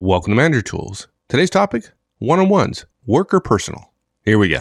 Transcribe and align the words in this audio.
Welcome 0.00 0.32
to 0.32 0.36
Manager 0.36 0.60
Tools. 0.60 1.08
Today's 1.30 1.48
topic 1.48 1.90
one 2.18 2.38
on 2.38 2.50
ones, 2.50 2.84
work 3.06 3.32
or 3.32 3.40
personal. 3.40 3.94
Here 4.26 4.38
we 4.38 4.50
go. 4.50 4.60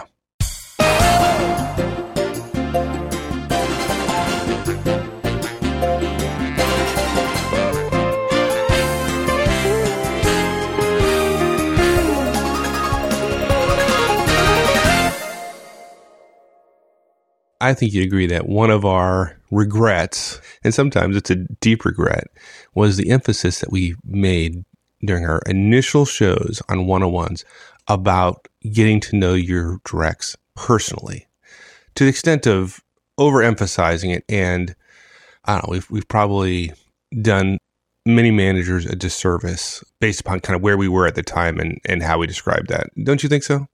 I 17.60 17.74
think 17.74 17.92
you'd 17.92 18.06
agree 18.06 18.28
that 18.28 18.48
one 18.48 18.72
of 18.72 18.86
our 18.86 19.38
regrets, 19.52 20.40
and 20.64 20.74
sometimes 20.74 21.18
it's 21.18 21.30
a 21.30 21.36
deep 21.60 21.84
regret, 21.84 22.28
was 22.74 22.96
the 22.96 23.10
emphasis 23.10 23.60
that 23.60 23.70
we 23.70 23.96
made 24.06 24.64
during 25.06 25.26
our 25.26 25.42
initial 25.46 26.06
shows 26.06 26.62
on 26.70 26.86
one 26.86 27.04
on 27.04 27.12
ones 27.12 27.46
about 27.88 28.48
getting 28.72 29.00
to 29.00 29.16
know 29.16 29.34
your 29.34 29.80
directs 29.86 30.36
personally 30.56 31.28
to 31.96 32.04
the 32.04 32.10
extent 32.10 32.48
of 32.48 32.82
overemphasizing 33.20 34.16
it. 34.16 34.24
And 34.30 34.76
I 35.46 35.54
don't 35.54 35.68
know, 35.68 35.72
we've, 35.72 35.90
we've 35.90 36.08
probably 36.08 36.74
done 37.22 37.58
many 38.06 38.32
managers 38.32 38.86
a 38.86 38.96
disservice 38.96 39.84
based 40.00 40.22
upon 40.22 40.40
kind 40.40 40.56
of 40.56 40.62
where 40.62 40.78
we 40.78 40.88
were 40.88 41.08
at 41.08 41.16
the 41.16 41.24
time 41.24 41.60
and, 41.60 41.80
and 41.86 42.04
how 42.04 42.20
we 42.20 42.28
described 42.28 42.70
that. 42.70 42.88
Don't 43.04 43.24
you 43.24 43.30
think 43.30 43.44
so? 43.44 43.68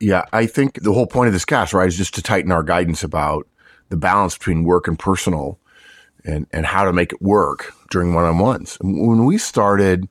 Yeah, 0.00 0.24
I 0.32 0.46
think 0.46 0.82
the 0.82 0.92
whole 0.92 1.06
point 1.06 1.28
of 1.28 1.32
this 1.32 1.44
cast, 1.44 1.72
right, 1.72 1.88
is 1.88 1.96
just 1.96 2.14
to 2.14 2.22
tighten 2.22 2.52
our 2.52 2.62
guidance 2.62 3.02
about 3.02 3.48
the 3.88 3.96
balance 3.96 4.36
between 4.36 4.64
work 4.64 4.86
and 4.86 4.98
personal 4.98 5.58
and, 6.24 6.46
and 6.52 6.66
how 6.66 6.84
to 6.84 6.92
make 6.92 7.12
it 7.12 7.22
work 7.22 7.72
during 7.90 8.14
one 8.14 8.24
on 8.24 8.38
ones. 8.38 8.76
When 8.80 9.24
we 9.24 9.38
started 9.38 10.08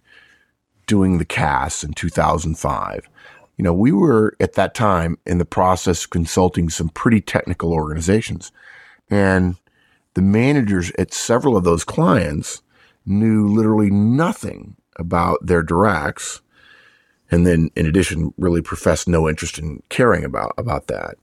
doing 0.87 1.17
the 1.17 1.25
cast 1.25 1.83
in 1.83 1.93
2005, 1.93 3.07
you 3.57 3.63
know, 3.63 3.73
we 3.73 3.91
were 3.91 4.35
at 4.39 4.53
that 4.53 4.73
time 4.73 5.17
in 5.25 5.37
the 5.37 5.45
process 5.45 6.03
of 6.03 6.09
consulting 6.11 6.69
some 6.69 6.89
pretty 6.89 7.21
technical 7.21 7.73
organizations. 7.73 8.51
And 9.09 9.55
the 10.13 10.21
managers 10.21 10.91
at 10.97 11.13
several 11.13 11.57
of 11.57 11.63
those 11.63 11.83
clients 11.83 12.61
knew 13.05 13.47
literally 13.47 13.89
nothing 13.89 14.75
about 14.97 15.45
their 15.45 15.63
directs. 15.63 16.41
And 17.31 17.45
then 17.45 17.69
in 17.75 17.85
addition, 17.85 18.33
really 18.37 18.61
professed 18.61 19.07
no 19.07 19.27
interest 19.27 19.57
in 19.59 19.81
caring 19.89 20.23
about, 20.23 20.53
about 20.57 20.87
that. 20.87 21.15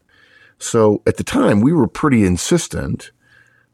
So 0.59 1.03
at 1.07 1.17
the 1.17 1.25
time, 1.25 1.61
we 1.61 1.73
were 1.73 1.89
pretty 1.89 2.25
insistent 2.25 3.11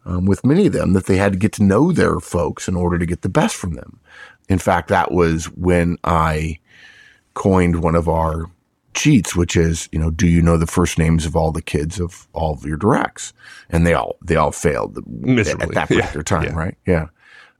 um, 0.05 0.27
with 0.27 0.44
many 0.44 0.66
of 0.66 0.72
them 0.72 0.92
that 0.94 1.06
they 1.06 1.16
had 1.16 1.33
to 1.33 1.38
get 1.38 1.52
to 1.55 1.62
know 1.62 1.92
their 1.92 2.20
folks 2.20 2.68
in 2.68 2.77
order 2.77 2.98
to 2.98 3.06
get 3.06 3.22
the 3.22 3.28
best 3.28 3.55
from 3.56 3.74
them. 3.74 4.00
In 4.50 4.58
fact, 4.58 4.88
that 4.88 5.12
was 5.12 5.46
when 5.52 5.96
I 6.04 6.58
coined 7.34 7.82
one 7.82 7.94
of 7.94 8.08
our 8.08 8.50
cheats, 8.92 9.36
which 9.36 9.56
is, 9.56 9.88
you 9.92 9.98
know, 9.98 10.10
do 10.10 10.26
you 10.26 10.42
know 10.42 10.56
the 10.58 10.66
first 10.66 10.98
names 10.98 11.24
of 11.24 11.36
all 11.36 11.52
the 11.52 11.62
kids 11.62 12.00
of 12.00 12.26
all 12.32 12.52
of 12.54 12.64
your 12.66 12.76
directs? 12.76 13.32
And 13.70 13.86
they 13.86 13.94
all, 13.94 14.16
they 14.22 14.34
all 14.36 14.50
failed 14.52 14.98
Miserably. 15.06 15.68
at 15.68 15.74
that 15.74 15.88
particular 15.88 16.18
Yeah. 16.18 16.22
time, 16.22 16.42
Yeah. 16.44 16.54
right? 16.58 16.74
Yeah. 16.86 17.06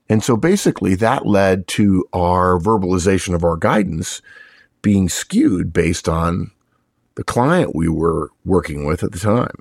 And 0.08 0.24
so 0.24 0.36
basically 0.36 0.96
that 0.96 1.24
led 1.27 1.68
to 1.68 2.05
our 2.12 2.58
verbalization 2.58 3.33
of 3.34 3.44
our 3.44 3.56
guidance 3.56 4.20
being 4.83 5.08
skewed 5.08 5.72
based 5.72 6.08
on 6.08 6.50
the 7.14 7.22
client 7.22 7.77
we 7.77 7.88
were 7.88 8.30
working 8.44 8.84
with 8.84 9.05
at 9.05 9.12
the 9.12 9.18
time. 9.20 9.55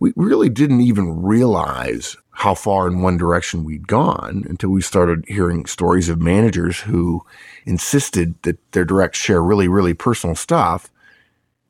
We 0.00 0.14
really 0.16 0.48
didn't 0.48 0.80
even 0.80 1.22
realize 1.22 2.16
how 2.30 2.54
far 2.54 2.88
in 2.88 3.02
one 3.02 3.18
direction 3.18 3.64
we'd 3.64 3.86
gone 3.86 4.44
until 4.48 4.70
we 4.70 4.80
started 4.80 5.26
hearing 5.28 5.66
stories 5.66 6.08
of 6.08 6.22
managers 6.22 6.80
who 6.80 7.22
insisted 7.66 8.34
that 8.42 8.58
their 8.72 8.86
direct 8.86 9.14
share 9.14 9.42
really, 9.42 9.68
really 9.68 9.92
personal 9.92 10.34
stuff, 10.34 10.90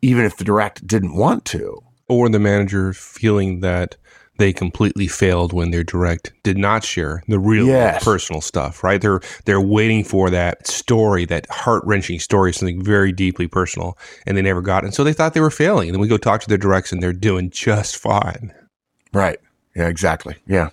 even 0.00 0.24
if 0.24 0.36
the 0.36 0.44
direct 0.44 0.86
didn't 0.86 1.16
want 1.16 1.44
to. 1.46 1.82
Or 2.08 2.28
the 2.28 2.38
manager 2.38 2.92
feeling 2.92 3.60
that 3.60 3.96
they 4.40 4.52
completely 4.52 5.06
failed 5.06 5.52
when 5.52 5.70
their 5.70 5.84
direct 5.84 6.32
did 6.42 6.58
not 6.58 6.82
share 6.82 7.22
the 7.28 7.38
real 7.38 7.66
Yes. 7.66 8.02
personal 8.02 8.40
stuff, 8.40 8.82
right? 8.82 9.00
They're 9.00 9.20
they're 9.44 9.60
waiting 9.60 10.02
for 10.02 10.30
that 10.30 10.66
story, 10.66 11.24
that 11.26 11.48
heart 11.50 11.84
wrenching 11.84 12.18
story, 12.18 12.52
something 12.52 12.82
very 12.82 13.12
deeply 13.12 13.46
personal, 13.46 13.96
and 14.26 14.36
they 14.36 14.42
never 14.42 14.62
got 14.62 14.82
it. 14.82 14.86
And 14.86 14.94
so 14.94 15.04
they 15.04 15.12
thought 15.12 15.34
they 15.34 15.40
were 15.40 15.50
failing. 15.50 15.88
And 15.88 15.94
then 15.94 16.00
we 16.00 16.08
go 16.08 16.16
talk 16.16 16.40
to 16.40 16.48
their 16.48 16.58
directs 16.58 16.90
and 16.90 17.02
they're 17.02 17.12
doing 17.12 17.50
just 17.50 17.96
fine. 17.96 18.52
Right. 19.12 19.38
Yeah, 19.76 19.88
exactly. 19.88 20.36
Yeah. 20.46 20.70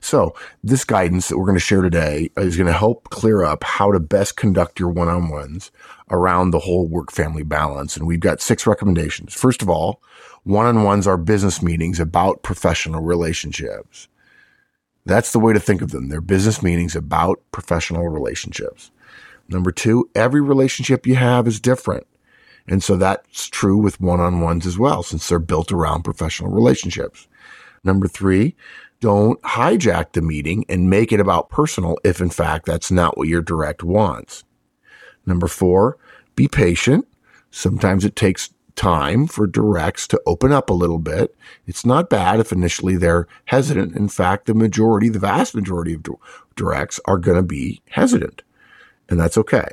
So 0.00 0.34
this 0.64 0.84
guidance 0.84 1.28
that 1.28 1.36
we're 1.36 1.44
going 1.44 1.58
to 1.58 1.60
share 1.60 1.82
today 1.82 2.30
is 2.38 2.56
going 2.56 2.66
to 2.68 2.72
help 2.72 3.10
clear 3.10 3.44
up 3.44 3.62
how 3.64 3.92
to 3.92 4.00
best 4.00 4.36
conduct 4.36 4.80
your 4.80 4.88
one-on-ones 4.88 5.70
around 6.10 6.52
the 6.52 6.60
whole 6.60 6.88
work 6.88 7.12
family 7.12 7.42
balance. 7.42 7.96
And 7.96 8.06
we've 8.06 8.20
got 8.20 8.40
six 8.40 8.66
recommendations. 8.66 9.34
First 9.34 9.60
of 9.60 9.68
all, 9.68 10.00
one-on-ones 10.44 11.06
are 11.06 11.16
business 11.16 11.62
meetings 11.62 12.00
about 12.00 12.42
professional 12.42 13.02
relationships. 13.02 14.08
That's 15.06 15.32
the 15.32 15.38
way 15.38 15.52
to 15.52 15.60
think 15.60 15.82
of 15.82 15.90
them. 15.90 16.08
They're 16.08 16.20
business 16.20 16.62
meetings 16.62 16.94
about 16.94 17.42
professional 17.52 18.08
relationships. 18.08 18.90
Number 19.48 19.72
two, 19.72 20.08
every 20.14 20.40
relationship 20.40 21.06
you 21.06 21.16
have 21.16 21.48
is 21.48 21.60
different. 21.60 22.06
And 22.68 22.82
so 22.82 22.96
that's 22.96 23.48
true 23.48 23.78
with 23.78 24.00
one-on-ones 24.00 24.66
as 24.66 24.78
well, 24.78 25.02
since 25.02 25.28
they're 25.28 25.38
built 25.38 25.72
around 25.72 26.02
professional 26.02 26.50
relationships. 26.50 27.26
Number 27.82 28.06
three, 28.06 28.54
don't 29.00 29.40
hijack 29.42 30.12
the 30.12 30.22
meeting 30.22 30.64
and 30.68 30.90
make 30.90 31.10
it 31.10 31.20
about 31.20 31.48
personal 31.48 31.96
if 32.04 32.20
in 32.20 32.30
fact 32.30 32.66
that's 32.66 32.90
not 32.90 33.16
what 33.16 33.28
your 33.28 33.40
direct 33.40 33.82
wants. 33.82 34.44
Number 35.24 35.48
four, 35.48 35.96
be 36.36 36.46
patient. 36.46 37.08
Sometimes 37.50 38.04
it 38.04 38.14
takes 38.14 38.50
time 38.80 39.26
for 39.26 39.46
directs 39.46 40.08
to 40.08 40.20
open 40.26 40.52
up 40.52 40.70
a 40.70 40.74
little 40.74 40.98
bit. 40.98 41.36
It's 41.66 41.84
not 41.84 42.08
bad 42.08 42.40
if 42.40 42.50
initially 42.50 42.96
they're 42.96 43.28
hesitant. 43.44 43.94
In 43.94 44.08
fact, 44.08 44.46
the 44.46 44.54
majority, 44.54 45.10
the 45.10 45.18
vast 45.18 45.54
majority 45.54 45.92
of 45.92 46.06
directs 46.56 46.98
are 47.04 47.18
going 47.18 47.36
to 47.36 47.42
be 47.42 47.82
hesitant 47.90 48.42
and 49.10 49.20
that's 49.20 49.36
okay. 49.36 49.68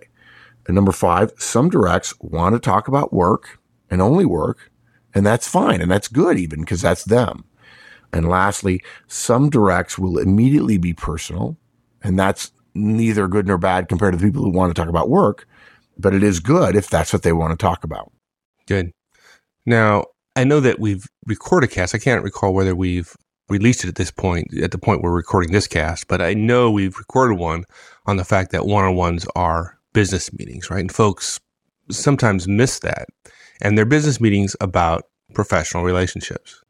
And 0.68 0.76
number 0.76 0.92
five, 0.92 1.32
some 1.38 1.70
directs 1.70 2.14
want 2.20 2.56
to 2.56 2.60
talk 2.60 2.90
about 2.90 3.14
work 3.14 3.60
and 3.90 4.02
only 4.02 4.26
work 4.26 4.72
and 5.14 5.26
that's 5.26 5.48
fine. 5.48 5.82
And 5.82 5.90
that's 5.90 6.10
good 6.10 6.38
even 6.38 6.60
because 6.62 6.82
that's 6.82 7.06
them. 7.06 7.46
And 8.12 8.28
lastly, 8.28 8.84
some 9.08 9.50
directs 9.50 9.98
will 9.98 10.18
immediately 10.18 10.78
be 10.78 10.94
personal, 10.94 11.58
and 12.02 12.18
that's 12.18 12.52
neither 12.74 13.28
good 13.28 13.46
nor 13.46 13.58
bad 13.58 13.90
compared 13.90 14.14
to 14.14 14.18
the 14.18 14.26
people 14.26 14.44
who 14.44 14.50
want 14.50 14.74
to 14.74 14.80
talk 14.80 14.90
about 14.90 15.10
work, 15.10 15.46
but 15.98 16.14
it 16.14 16.24
is 16.24 16.40
good 16.40 16.76
if 16.76 16.90
that's 16.90 17.12
what 17.12 17.24
they 17.24 17.34
want 17.34 17.52
to 17.52 17.62
talk 17.62 17.84
about. 17.84 18.12
Good. 18.66 18.92
Now, 19.68 20.06
I 20.38 20.46
know 20.46 20.62
that 20.62 20.80
we've 20.80 21.06
recorded 21.26 21.72
cast. 21.72 21.94
I 21.94 21.98
can't 21.98 22.24
recall 22.24 22.54
whether 22.54 22.74
we've 22.74 23.14
released 23.50 23.84
it 23.84 23.90
at 23.90 23.96
this 23.96 24.12
point, 24.12 24.48
at 24.62 24.72
the 24.72 24.78
point 24.78 25.02
we're 25.02 25.12
recording 25.12 25.52
this 25.52 25.68
cast, 25.68 26.08
but 26.08 26.22
I 26.22 26.34
know 26.34 26.72
we've 26.72 26.98
recorded 26.98 27.38
one 27.38 27.66
on 28.06 28.16
the 28.16 28.24
fact 28.24 28.52
that 28.52 28.66
one 28.66 28.86
on 28.86 28.96
ones 28.96 29.28
are 29.36 29.78
business 29.94 30.32
meetings, 30.32 30.70
right? 30.70 30.80
And 30.80 30.92
folks 30.92 31.40
sometimes 31.92 32.48
miss 32.48 32.80
that. 32.80 33.08
And 33.62 33.78
they're 33.78 33.86
business 33.86 34.22
meetings 34.22 34.56
about 34.62 35.04
professional 35.34 35.84
relationships. 35.84 36.64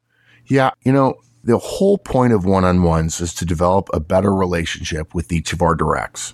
Yeah, 0.47 0.71
you 0.83 0.91
know, 0.91 1.15
the 1.43 1.59
whole 1.59 1.99
point 1.99 2.33
of 2.33 2.45
one 2.45 2.63
on 2.63 2.81
ones 2.81 3.21
is 3.21 3.33
to 3.35 3.45
develop 3.45 3.89
a 3.93 3.99
better 3.99 4.33
relationship 4.33 5.13
with 5.13 5.31
each 5.31 5.53
of 5.53 5.61
our 5.61 5.75
directs. 5.75 6.33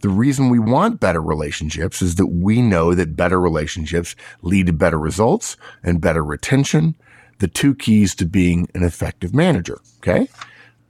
The 0.00 0.08
reason 0.08 0.48
we 0.48 0.58
want 0.58 1.00
better 1.00 1.20
relationships 1.20 2.00
is 2.00 2.14
that 2.16 2.28
we 2.28 2.62
know 2.62 2.94
that 2.94 3.16
better 3.16 3.40
relationships 3.40 4.16
lead 4.42 4.66
to 4.66 4.72
better 4.72 4.98
results 4.98 5.56
and 5.82 6.00
better 6.00 6.24
retention, 6.24 6.94
the 7.38 7.48
two 7.48 7.74
keys 7.74 8.14
to 8.16 8.26
being 8.26 8.68
an 8.74 8.82
effective 8.82 9.34
manager. 9.34 9.78
Okay. 9.98 10.28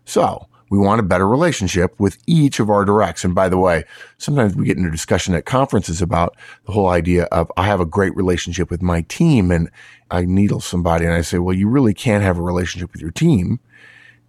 So 0.05 0.47
we 0.71 0.79
want 0.79 1.01
a 1.01 1.03
better 1.03 1.27
relationship 1.27 1.99
with 1.99 2.17
each 2.27 2.61
of 2.61 2.71
our 2.71 2.85
directs. 2.85 3.25
And 3.25 3.35
by 3.35 3.49
the 3.49 3.59
way, 3.59 3.85
sometimes 4.19 4.55
we 4.55 4.65
get 4.65 4.77
into 4.77 4.91
discussion 4.91 5.35
at 5.35 5.45
conferences 5.45 6.01
about 6.01 6.37
the 6.65 6.73
whole 6.73 6.89
idea 6.89 7.25
of 7.25 7.51
I 7.57 7.67
have 7.67 7.81
a 7.81 7.85
great 7.85 8.15
relationship 8.15 8.71
with 8.71 8.81
my 8.81 9.03
team 9.03 9.51
and 9.51 9.69
I 10.13 10.25
needle 10.25 10.61
somebody 10.61 11.05
and 11.05 11.15
I 11.15 11.23
say, 11.23 11.39
well, 11.39 11.57
you 11.57 11.69
really 11.69 11.95
can't 11.95 12.23
have 12.23 12.39
a 12.39 12.43
relationship 12.43 12.93
with 12.93 13.03
your 13.03 13.11
team. 13.11 13.59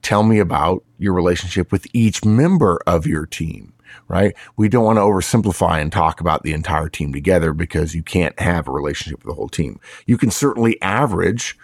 Tell 0.01 0.23
me 0.23 0.39
about 0.39 0.83
your 0.97 1.13
relationship 1.13 1.71
with 1.71 1.85
each 1.93 2.25
member 2.25 2.79
of 2.87 3.05
your 3.05 3.27
team, 3.27 3.73
right? 4.07 4.35
We 4.57 4.69
don't 4.69 4.85
want 4.85 4.97
to 4.97 5.01
oversimplify 5.01 5.81
and 5.81 5.91
talk 5.91 6.19
about 6.19 6.43
the 6.43 6.53
entire 6.53 6.89
team 6.89 7.13
together 7.13 7.53
because 7.53 7.95
you 7.95 8.03
can't 8.03 8.39
have 8.39 8.67
a 8.67 8.71
relationship 8.71 9.19
with 9.19 9.31
the 9.31 9.35
whole 9.35 9.49
team. 9.49 9.79
You 10.05 10.17
can 10.17 10.31
certainly 10.31 10.81
average 10.81 11.57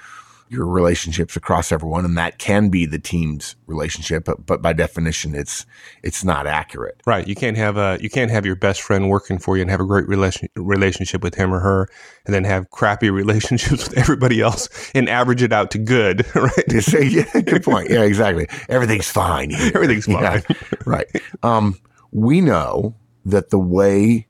your 0.50 0.66
relationships 0.66 1.36
across 1.36 1.72
everyone, 1.72 2.06
and 2.06 2.18
that 2.18 2.38
can 2.38 2.70
be 2.70 2.86
the 2.86 3.00
team's 3.00 3.56
relationship, 3.66 4.26
but, 4.26 4.46
but 4.46 4.62
by 4.62 4.74
definition, 4.74 5.36
it's 5.36 5.66
it's 6.04 6.24
not 6.24 6.48
accurate. 6.48 7.02
Right. 7.06 7.28
You 7.28 7.36
can't 7.36 7.58
have 7.58 7.78
a 7.78 7.98
you 8.02 8.10
can't 8.10 8.32
have 8.32 8.46
your 8.46 8.56
best 8.56 8.82
friend 8.82 9.10
working 9.10 9.40
for 9.40 9.58
you 9.58 9.62
and 9.62 9.72
have 9.72 9.82
a 9.82 9.86
great 9.86 10.08
relation, 10.08 10.48
relationship 10.56 11.22
with 11.22 11.36
him 11.36 11.54
or 11.54 11.60
her, 11.60 11.90
and 12.26 12.34
then 12.34 12.44
have 12.46 12.70
crappy 12.72 13.10
relationships 13.12 13.90
with 13.90 13.98
everybody 13.98 14.42
else 14.42 14.70
and 14.96 15.10
average 15.10 15.44
it 15.44 15.52
out 15.52 15.72
to 15.72 15.78
good. 15.78 16.26
Right. 16.38 16.84
Say, 16.84 17.06
yeah, 17.06 17.42
good 17.42 17.64
point. 17.64 17.90
Yeah, 17.90 18.04
exactly. 18.04 18.48
Everything's 18.70 19.10
fine. 19.10 19.50
Here. 19.50 19.72
Everything's 19.76 20.06
fine. 20.06 20.22
Yeah, 20.22 20.42
right. 20.86 21.08
Um, 21.42 21.78
we 22.12 22.42
know 22.42 22.96
that 23.26 23.50
the 23.50 23.60
way 23.60 24.28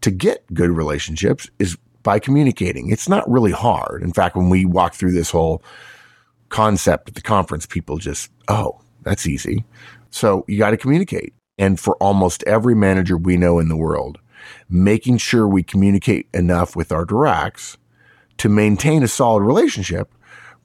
to 0.00 0.10
get 0.10 0.44
good 0.54 0.70
relationships 0.70 1.50
is 1.58 1.76
by 2.02 2.18
communicating. 2.18 2.90
It's 2.90 3.08
not 3.08 3.28
really 3.28 3.50
hard. 3.50 4.02
In 4.02 4.12
fact, 4.12 4.36
when 4.36 4.48
we 4.48 4.64
walk 4.64 4.94
through 4.94 5.12
this 5.12 5.30
whole 5.30 5.62
concept 6.48 7.08
at 7.08 7.14
the 7.14 7.20
conference, 7.20 7.66
people 7.66 7.98
just, 7.98 8.30
oh, 8.48 8.80
that's 9.02 9.26
easy. 9.26 9.64
So 10.10 10.44
you 10.48 10.58
got 10.58 10.70
to 10.70 10.76
communicate. 10.76 11.34
And 11.58 11.78
for 11.78 11.96
almost 11.96 12.44
every 12.44 12.74
manager 12.74 13.16
we 13.16 13.36
know 13.36 13.58
in 13.58 13.68
the 13.68 13.76
world, 13.76 14.18
making 14.70 15.18
sure 15.18 15.46
we 15.48 15.62
communicate 15.62 16.28
enough 16.32 16.76
with 16.76 16.92
our 16.92 17.04
directs 17.04 17.76
to 18.38 18.48
maintain 18.48 19.02
a 19.02 19.08
solid 19.08 19.42
relationship 19.42 20.14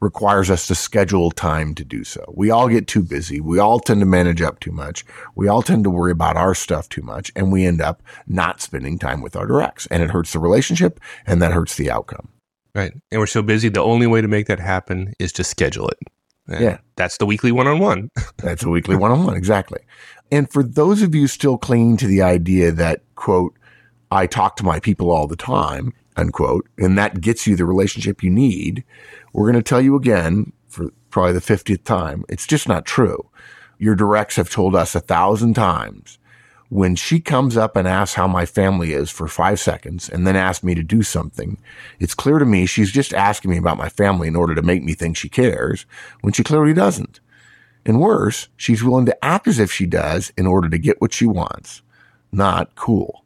requires 0.03 0.51
us 0.51 0.67
to 0.67 0.75
schedule 0.75 1.31
time 1.31 1.73
to 1.75 1.83
do 1.83 2.03
so. 2.03 2.23
We 2.35 2.51
all 2.51 2.67
get 2.67 2.87
too 2.87 3.01
busy. 3.01 3.39
We 3.39 3.57
all 3.59 3.79
tend 3.79 4.01
to 4.01 4.05
manage 4.05 4.41
up 4.41 4.59
too 4.59 4.71
much. 4.71 5.05
We 5.35 5.47
all 5.47 5.61
tend 5.61 5.83
to 5.85 5.89
worry 5.89 6.11
about 6.11 6.37
our 6.37 6.53
stuff 6.53 6.89
too 6.89 7.01
much 7.01 7.31
and 7.35 7.51
we 7.51 7.65
end 7.65 7.81
up 7.81 8.03
not 8.27 8.61
spending 8.61 8.99
time 8.99 9.21
with 9.21 9.35
our 9.35 9.47
directs 9.47 9.87
and 9.87 10.03
it 10.03 10.11
hurts 10.11 10.33
the 10.33 10.39
relationship 10.39 10.99
and 11.25 11.41
that 11.41 11.53
hurts 11.53 11.75
the 11.75 11.89
outcome. 11.89 12.29
Right. 12.75 12.91
And 13.11 13.19
we're 13.19 13.27
so 13.27 13.41
busy. 13.41 13.69
The 13.69 13.81
only 13.81 14.07
way 14.07 14.21
to 14.21 14.27
make 14.27 14.47
that 14.47 14.59
happen 14.59 15.13
is 15.19 15.31
to 15.33 15.43
schedule 15.43 15.87
it. 15.87 15.99
And 16.47 16.63
Yeah. 16.63 16.77
That's 16.95 17.17
the 17.17 17.25
weekly 17.25 17.51
one 17.51 17.67
on 17.67 17.79
one. 17.79 18.09
That's 18.37 18.63
a 18.63 18.69
weekly 18.69 18.95
one 18.95 19.11
on 19.11 19.25
one. 19.25 19.37
Exactly. 19.37 19.79
And 20.31 20.51
for 20.51 20.63
those 20.63 21.01
of 21.01 21.15
you 21.15 21.27
still 21.27 21.57
clinging 21.57 21.97
to 21.97 22.07
the 22.07 22.21
idea 22.21 22.71
that, 22.71 23.03
quote, 23.15 23.53
I 24.11 24.27
talk 24.27 24.57
to 24.57 24.63
my 24.63 24.79
people 24.79 25.11
all 25.11 25.27
the 25.27 25.35
time, 25.35 25.93
unquote, 26.17 26.67
and 26.77 26.97
that 26.97 27.21
gets 27.21 27.47
you 27.47 27.55
the 27.55 27.65
relationship 27.65 28.23
you 28.23 28.29
need, 28.29 28.83
we're 29.33 29.51
going 29.51 29.61
to 29.61 29.67
tell 29.67 29.81
you 29.81 29.95
again 29.95 30.53
for 30.67 30.91
probably 31.09 31.33
the 31.33 31.39
50th 31.39 31.83
time. 31.83 32.25
It's 32.29 32.47
just 32.47 32.67
not 32.67 32.85
true. 32.85 33.29
Your 33.77 33.95
directs 33.95 34.35
have 34.35 34.49
told 34.49 34.75
us 34.75 34.95
a 34.95 34.99
thousand 34.99 35.53
times 35.55 36.19
when 36.73 36.95
she 36.95 37.19
comes 37.19 37.55
up 37.55 37.75
and 37.75 37.87
asks 37.87 38.15
how 38.15 38.25
my 38.25 38.47
family 38.47 38.93
is 38.93 39.11
for 39.11 39.27
five 39.27 39.59
seconds 39.59 40.09
and 40.09 40.25
then 40.25 40.35
asks 40.35 40.63
me 40.63 40.73
to 40.73 40.81
do 40.81 41.03
something, 41.03 41.55
it's 41.99 42.15
clear 42.15 42.39
to 42.39 42.45
me 42.45 42.65
she's 42.65 42.91
just 42.91 43.13
asking 43.13 43.51
me 43.51 43.57
about 43.57 43.77
my 43.77 43.89
family 43.89 44.27
in 44.27 44.35
order 44.35 44.55
to 44.55 44.61
make 44.63 44.83
me 44.83 44.95
think 44.95 45.15
she 45.15 45.29
cares 45.29 45.85
when 46.21 46.33
she 46.33 46.43
clearly 46.43 46.73
doesn't. 46.73 47.19
And 47.85 47.99
worse, 47.99 48.47
she's 48.57 48.83
willing 48.83 49.05
to 49.05 49.23
act 49.23 49.47
as 49.47 49.59
if 49.59 49.71
she 49.71 49.85
does 49.85 50.33
in 50.35 50.47
order 50.47 50.67
to 50.67 50.79
get 50.79 50.99
what 50.99 51.13
she 51.13 51.27
wants. 51.27 51.83
Not 52.31 52.73
cool. 52.73 53.22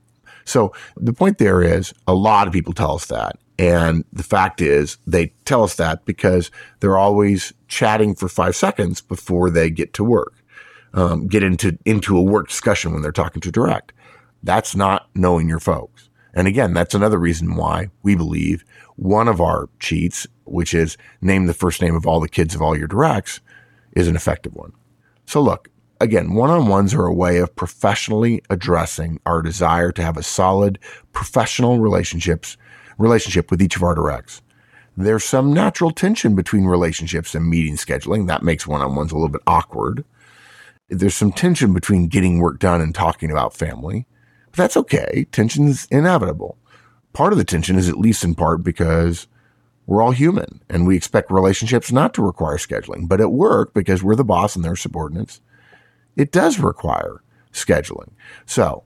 So 0.47 0.73
the 0.95 1.13
point 1.13 1.38
there 1.38 1.61
is 1.61 1.94
a 2.07 2.13
lot 2.13 2.47
of 2.47 2.53
people 2.53 2.73
tell 2.73 2.95
us 2.95 3.05
that. 3.07 3.38
And 3.59 4.05
the 4.13 4.23
fact 4.23 4.61
is 4.61 4.97
they 5.07 5.27
tell 5.45 5.63
us 5.63 5.75
that 5.75 6.05
because 6.05 6.51
they're 6.79 6.97
always 6.97 7.53
chatting 7.67 8.15
for 8.15 8.29
five 8.29 8.55
seconds 8.55 9.01
before 9.01 9.49
they 9.49 9.69
get 9.69 9.94
to 9.94 10.03
work, 10.03 10.33
um, 10.94 11.27
get 11.27 11.44
into, 11.44 11.77
into 11.85 12.17
a 12.17 12.21
work 12.21 12.49
discussion 12.49 12.94
when 12.94 13.01
they're 13.01 13.11
talking 13.11 13.41
to 13.41 13.51
direct. 13.51 13.94
That's 14.44 14.75
not 14.75 15.09
knowing 15.15 15.49
your 15.49 15.59
folks. 15.59 16.09
And 16.33 16.47
again, 16.47 16.73
that's 16.73 16.94
another 16.94 17.17
reason 17.17 17.55
why 17.55 17.89
we 18.03 18.15
believe 18.15 18.63
one 18.95 19.27
of 19.27 19.41
our 19.41 19.69
cheats, 19.79 20.27
which 20.45 20.73
is 20.73 20.97
name 21.19 21.47
the 21.47 21.53
first 21.53 21.81
name 21.81 21.95
of 21.95 22.05
all 22.05 22.19
the 22.19 22.29
kids 22.29 22.53
of 22.53 22.61
all 22.61 22.77
your 22.77 22.88
directs, 22.88 23.41
is 23.94 24.07
an 24.07 24.15
effective 24.15 24.53
one. 24.53 24.73
So 25.25 25.41
look, 25.41 25.69
again, 25.99 26.33
one-on-ones 26.33 26.94
are 26.94 27.05
a 27.05 27.13
way 27.13 27.38
of 27.38 27.55
professionally 27.55 28.41
addressing 28.49 29.19
our 29.25 29.41
desire 29.41 29.91
to 29.91 30.03
have 30.03 30.17
a 30.17 30.23
solid 30.23 30.79
professional 31.13 31.79
relationships 31.79 32.57
relationship 32.97 33.51
with 33.51 33.61
each 33.61 33.75
of 33.75 33.83
our 33.83 33.95
directs. 33.95 34.41
There's 34.95 35.23
some 35.23 35.53
natural 35.53 35.91
tension 35.91 36.35
between 36.35 36.65
relationships 36.65 37.35
and 37.35 37.47
meeting 37.47 37.75
scheduling. 37.75 38.27
That 38.27 38.41
makes 38.41 38.65
one-on-ones 38.65 39.11
a 39.11 39.15
little 39.15 39.29
bit 39.29 39.44
awkward. 39.45 40.03
There's 40.89 41.15
some 41.15 41.31
tension 41.31 41.73
between 41.73 42.07
getting 42.07 42.39
work 42.39 42.59
done 42.59 42.81
and 42.81 42.95
talking 42.95 43.29
about 43.29 43.53
family. 43.53 44.07
But 44.51 44.57
that's 44.57 44.77
okay. 44.77 45.27
Tension 45.31 45.67
is 45.67 45.88
inevitable. 45.91 46.57
Part 47.13 47.31
of 47.31 47.38
the 47.38 47.45
tension 47.45 47.77
is 47.77 47.89
at 47.89 47.99
least 47.99 48.23
in 48.23 48.33
part 48.33 48.63
because 48.63 49.27
we're 49.85 50.01
all 50.01 50.11
human 50.11 50.61
and 50.69 50.88
we 50.88 50.97
expect 50.97 51.29
relationships 51.29 51.91
not 51.91 52.13
to 52.15 52.25
require 52.25 52.57
scheduling. 52.57 53.07
But 53.07 53.21
at 53.21 53.31
work, 53.31 53.73
because 53.73 54.01
we're 54.01 54.15
the 54.15 54.23
boss 54.23 54.55
and 54.55 54.65
they're 54.65 54.75
subordinates, 54.75 55.41
it 56.17 56.31
does 56.31 56.59
require 56.59 57.21
scheduling. 57.53 58.09
So 58.45 58.83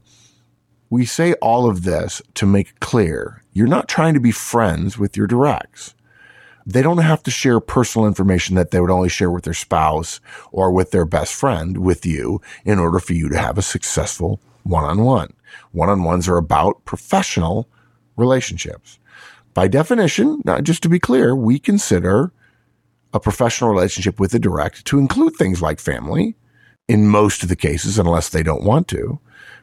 we 0.90 1.06
say 1.06 1.34
all 1.36 1.70
of 1.70 1.84
this 1.84 2.22
to 2.36 2.46
make 2.46 2.80
clear 2.80 3.44
you're 3.54 3.68
not 3.68 3.88
trying 3.88 4.14
to 4.14 4.20
be 4.20 4.32
friends 4.32 4.98
with 4.98 5.18
your 5.18 5.28
directs. 5.28 5.96
They 6.66 6.82
don't 6.82 7.00
have 7.00 7.24
to 7.24 7.32
share 7.32 7.60
personal 7.60 8.08
information 8.08 8.56
that 8.56 8.72
they 8.72 8.80
would 8.80 8.92
only 8.92 9.10
share 9.10 9.32
with 9.32 9.46
their 9.46 9.54
spouse 9.54 10.20
or 10.52 10.72
with 10.72 10.92
their 10.92 11.06
best 11.06 11.34
friend 11.34 11.78
with 11.78 12.06
you 12.06 12.40
in 12.64 12.78
order 12.78 13.00
for 13.00 13.14
you 13.14 13.30
to 13.30 13.38
have 13.38 13.58
a 13.58 13.64
successful 13.64 14.40
one 14.64 14.84
on 14.84 15.04
one. 15.04 15.34
One 15.72 15.90
on 15.90 16.04
ones 16.04 16.28
are 16.28 16.38
about 16.38 16.86
professional 16.86 17.68
relationships. 18.16 19.00
By 19.54 19.68
definition, 19.68 20.42
not 20.46 20.64
just 20.64 20.84
to 20.84 20.90
be 20.90 21.00
clear, 21.00 21.36
we 21.36 21.60
consider 21.60 22.32
a 23.14 23.20
professional 23.20 23.72
relationship 23.72 24.20
with 24.20 24.34
a 24.34 24.40
direct 24.40 24.86
to 24.86 25.00
include 25.00 25.36
things 25.36 25.62
like 25.62 25.80
family 25.80 26.36
in 26.88 27.08
most 27.08 27.44
of 27.44 27.50
the 27.50 27.56
cases, 27.56 27.98
unless 27.98 28.30
they 28.30 28.44
don't 28.44 28.64
want 28.64 28.88
to, 28.90 29.20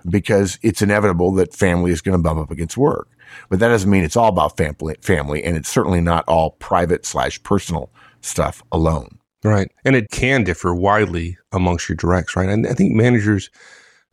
because 0.08 0.58
it's 0.62 0.82
inevitable 0.82 1.32
that 1.32 1.54
family 1.54 1.90
is 1.90 2.00
going 2.00 2.16
to 2.16 2.22
bump 2.22 2.40
up 2.40 2.50
against 2.50 2.76
work. 2.76 3.08
But 3.50 3.58
that 3.58 3.68
doesn't 3.68 3.90
mean 3.90 4.04
it's 4.04 4.16
all 4.16 4.28
about 4.28 4.56
family, 4.56 4.96
family, 5.00 5.44
and 5.44 5.56
it's 5.56 5.68
certainly 5.68 6.00
not 6.00 6.24
all 6.26 6.52
private 6.52 7.04
slash 7.04 7.42
personal 7.42 7.90
stuff 8.20 8.62
alone. 8.72 9.18
Right. 9.44 9.70
And 9.84 9.94
it 9.94 10.10
can 10.10 10.44
differ 10.44 10.74
widely 10.74 11.38
amongst 11.52 11.88
your 11.88 11.96
directs, 11.96 12.34
right? 12.34 12.48
And 12.48 12.66
I 12.66 12.72
think 12.72 12.94
managers 12.94 13.50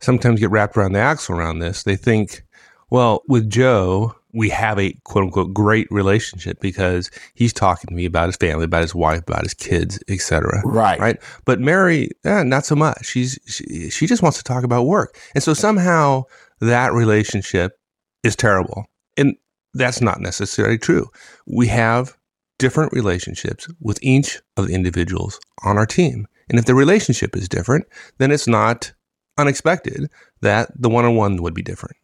sometimes 0.00 0.40
get 0.40 0.50
wrapped 0.50 0.76
around 0.76 0.92
the 0.92 1.00
axle 1.00 1.36
around 1.36 1.58
this. 1.58 1.82
They 1.82 1.96
think, 1.96 2.44
well, 2.90 3.22
with 3.26 3.50
Joe, 3.50 4.14
we 4.36 4.50
have 4.50 4.78
a 4.78 4.92
quote 5.04 5.24
unquote 5.24 5.54
great 5.54 5.88
relationship 5.90 6.60
because 6.60 7.10
he's 7.34 7.54
talking 7.54 7.88
to 7.88 7.94
me 7.94 8.04
about 8.04 8.26
his 8.26 8.36
family, 8.36 8.64
about 8.64 8.82
his 8.82 8.94
wife, 8.94 9.22
about 9.22 9.42
his 9.42 9.54
kids, 9.54 9.98
etc. 10.08 10.60
Right. 10.64 11.00
Right. 11.00 11.16
But 11.46 11.58
Mary, 11.58 12.10
eh, 12.24 12.42
not 12.42 12.66
so 12.66 12.76
much. 12.76 13.06
She's 13.06 13.38
she, 13.46 13.88
she 13.88 14.06
just 14.06 14.22
wants 14.22 14.36
to 14.36 14.44
talk 14.44 14.62
about 14.62 14.84
work, 14.84 15.18
and 15.34 15.42
so 15.42 15.54
somehow 15.54 16.24
that 16.60 16.92
relationship 16.92 17.78
is 18.22 18.36
terrible, 18.36 18.84
and 19.16 19.34
that's 19.72 20.02
not 20.02 20.20
necessarily 20.20 20.76
true. 20.78 21.08
We 21.46 21.66
have 21.68 22.14
different 22.58 22.92
relationships 22.92 23.66
with 23.80 23.98
each 24.02 24.40
of 24.58 24.68
the 24.68 24.74
individuals 24.74 25.40
on 25.64 25.78
our 25.78 25.86
team, 25.86 26.28
and 26.50 26.58
if 26.58 26.66
the 26.66 26.74
relationship 26.74 27.34
is 27.34 27.48
different, 27.48 27.86
then 28.18 28.30
it's 28.30 28.46
not 28.46 28.92
unexpected 29.38 30.10
that 30.42 30.70
the 30.74 30.90
one-on-one 30.90 31.42
would 31.42 31.54
be 31.54 31.62
different. 31.62 31.96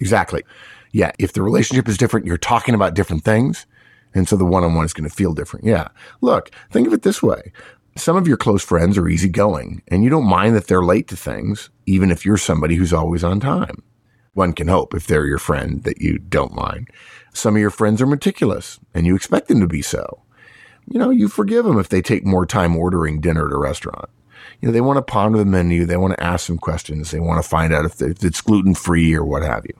Exactly. 0.00 0.42
Yeah. 0.96 1.12
If 1.18 1.34
the 1.34 1.42
relationship 1.42 1.88
is 1.88 1.98
different, 1.98 2.24
you're 2.24 2.38
talking 2.38 2.74
about 2.74 2.94
different 2.94 3.22
things. 3.22 3.66
And 4.14 4.26
so 4.26 4.34
the 4.34 4.46
one 4.46 4.64
on 4.64 4.74
one 4.74 4.86
is 4.86 4.94
going 4.94 5.06
to 5.06 5.14
feel 5.14 5.34
different. 5.34 5.66
Yeah. 5.66 5.88
Look, 6.22 6.50
think 6.70 6.86
of 6.86 6.94
it 6.94 7.02
this 7.02 7.22
way. 7.22 7.52
Some 7.98 8.16
of 8.16 8.26
your 8.26 8.38
close 8.38 8.64
friends 8.64 8.96
are 8.96 9.06
easygoing 9.06 9.82
and 9.88 10.02
you 10.02 10.08
don't 10.08 10.24
mind 10.24 10.56
that 10.56 10.68
they're 10.68 10.82
late 10.82 11.06
to 11.08 11.16
things, 11.16 11.68
even 11.84 12.10
if 12.10 12.24
you're 12.24 12.38
somebody 12.38 12.76
who's 12.76 12.94
always 12.94 13.22
on 13.22 13.40
time. 13.40 13.82
One 14.32 14.54
can 14.54 14.68
hope 14.68 14.94
if 14.94 15.06
they're 15.06 15.26
your 15.26 15.38
friend 15.38 15.84
that 15.84 16.00
you 16.00 16.16
don't 16.16 16.54
mind. 16.54 16.88
Some 17.34 17.56
of 17.56 17.60
your 17.60 17.68
friends 17.68 18.00
are 18.00 18.06
meticulous 18.06 18.80
and 18.94 19.04
you 19.04 19.14
expect 19.14 19.48
them 19.48 19.60
to 19.60 19.66
be 19.66 19.82
so. 19.82 20.22
You 20.88 20.98
know, 20.98 21.10
you 21.10 21.28
forgive 21.28 21.66
them 21.66 21.78
if 21.78 21.90
they 21.90 22.00
take 22.00 22.24
more 22.24 22.46
time 22.46 22.74
ordering 22.74 23.20
dinner 23.20 23.48
at 23.48 23.52
a 23.52 23.58
restaurant. 23.58 24.08
You 24.62 24.68
know, 24.68 24.72
they 24.72 24.80
want 24.80 24.96
to 24.96 25.02
ponder 25.02 25.36
the 25.36 25.44
menu. 25.44 25.84
They 25.84 25.98
want 25.98 26.14
to 26.14 26.24
ask 26.24 26.46
some 26.46 26.56
questions. 26.56 27.10
They 27.10 27.20
want 27.20 27.42
to 27.42 27.46
find 27.46 27.74
out 27.74 27.84
if 27.84 28.00
it's 28.00 28.40
gluten 28.40 28.74
free 28.74 29.14
or 29.14 29.26
what 29.26 29.42
have 29.42 29.66
you. 29.66 29.78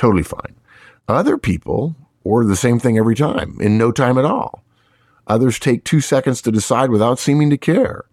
Totally 0.00 0.22
fine. 0.22 0.56
Other 1.08 1.36
people 1.36 1.94
order 2.24 2.48
the 2.48 2.56
same 2.56 2.78
thing 2.78 2.96
every 2.96 3.14
time 3.14 3.58
in 3.60 3.76
no 3.76 3.92
time 3.92 4.16
at 4.16 4.24
all. 4.24 4.64
Others 5.26 5.58
take 5.58 5.84
two 5.84 6.00
seconds 6.00 6.40
to 6.40 6.50
decide 6.50 6.88
without 6.88 7.18
seeming 7.18 7.50
to 7.50 7.58
care. 7.58 8.06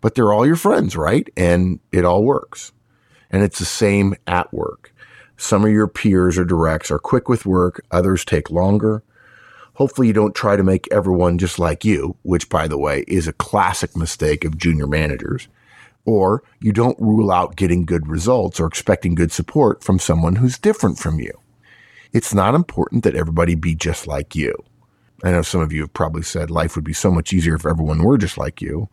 But 0.00 0.16
they're 0.16 0.32
all 0.32 0.44
your 0.44 0.56
friends, 0.56 0.96
right? 0.96 1.28
And 1.36 1.78
it 1.92 2.04
all 2.04 2.24
works. 2.24 2.72
And 3.30 3.44
it's 3.44 3.60
the 3.60 3.64
same 3.64 4.16
at 4.26 4.52
work. 4.52 4.92
Some 5.36 5.64
of 5.64 5.70
your 5.70 5.86
peers 5.86 6.36
or 6.36 6.44
directs 6.44 6.90
are 6.90 6.98
quick 6.98 7.28
with 7.28 7.46
work. 7.46 7.84
Others 7.92 8.24
take 8.24 8.50
longer. 8.50 9.04
Hopefully 9.74 10.08
you 10.08 10.12
don't 10.12 10.34
try 10.34 10.56
to 10.56 10.64
make 10.64 10.88
everyone 10.90 11.38
just 11.38 11.56
like 11.56 11.84
you, 11.84 12.16
which 12.22 12.48
by 12.48 12.66
the 12.66 12.78
way 12.78 13.04
is 13.06 13.28
a 13.28 13.32
classic 13.32 13.96
mistake 13.96 14.44
of 14.44 14.58
junior 14.58 14.88
managers. 14.88 15.46
Or 16.04 16.42
you 16.60 16.72
don't 16.72 16.98
rule 17.00 17.30
out 17.30 17.56
getting 17.56 17.84
good 17.84 18.08
results 18.08 18.58
or 18.58 18.66
expecting 18.66 19.14
good 19.14 19.30
support 19.32 19.84
from 19.84 19.98
someone 19.98 20.36
who's 20.36 20.58
different 20.58 20.98
from 20.98 21.20
you. 21.20 21.32
It's 22.12 22.34
not 22.34 22.54
important 22.54 23.04
that 23.04 23.14
everybody 23.14 23.54
be 23.54 23.74
just 23.74 24.06
like 24.06 24.34
you. 24.34 24.54
I 25.24 25.30
know 25.30 25.42
some 25.42 25.60
of 25.60 25.72
you 25.72 25.82
have 25.82 25.92
probably 25.94 26.22
said 26.22 26.50
life 26.50 26.74
would 26.74 26.84
be 26.84 26.92
so 26.92 27.10
much 27.12 27.32
easier 27.32 27.54
if 27.54 27.64
everyone 27.64 28.02
were 28.02 28.18
just 28.18 28.36
like 28.36 28.60
you. 28.60 28.88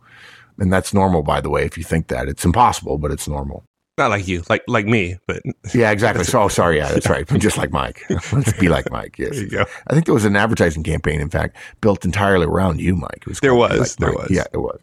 And 0.58 0.72
that's 0.72 0.94
normal, 0.94 1.22
by 1.22 1.40
the 1.40 1.50
way, 1.50 1.64
if 1.64 1.76
you 1.76 1.82
think 1.84 2.06
that. 2.08 2.28
It's 2.28 2.44
impossible, 2.44 2.98
but 2.98 3.10
it's 3.10 3.26
normal. 3.26 3.64
Not 3.98 4.10
like 4.10 4.28
you, 4.28 4.42
like 4.48 4.62
like 4.68 4.86
me, 4.86 5.18
but 5.26 5.42
Yeah, 5.74 5.90
exactly. 5.90 6.24
So, 6.24 6.42
oh, 6.42 6.48
sorry. 6.48 6.76
Yeah, 6.78 6.92
that's 6.92 7.08
right. 7.08 7.30
I'm 7.30 7.40
just 7.48 7.58
like 7.58 7.72
Mike. 7.72 8.02
Let's 8.32 8.52
be 8.54 8.68
like 8.68 8.90
Mike. 8.90 9.18
Yes. 9.18 9.30
there 9.32 9.40
you 9.42 9.50
go. 9.50 9.64
I 9.88 9.92
think 9.94 10.06
there 10.06 10.14
was 10.14 10.24
an 10.24 10.36
advertising 10.36 10.82
campaign, 10.84 11.20
in 11.20 11.28
fact, 11.28 11.56
built 11.80 12.04
entirely 12.04 12.46
around 12.46 12.80
you, 12.80 12.94
Mike. 12.94 13.18
It 13.22 13.26
was 13.26 13.40
There 13.40 13.54
was, 13.54 13.78
Like 13.78 13.90
there 13.96 14.08
Mike. 14.12 14.28
was. 14.28 14.30
Yeah, 14.30 14.44
it 14.54 14.58
was. 14.58 14.78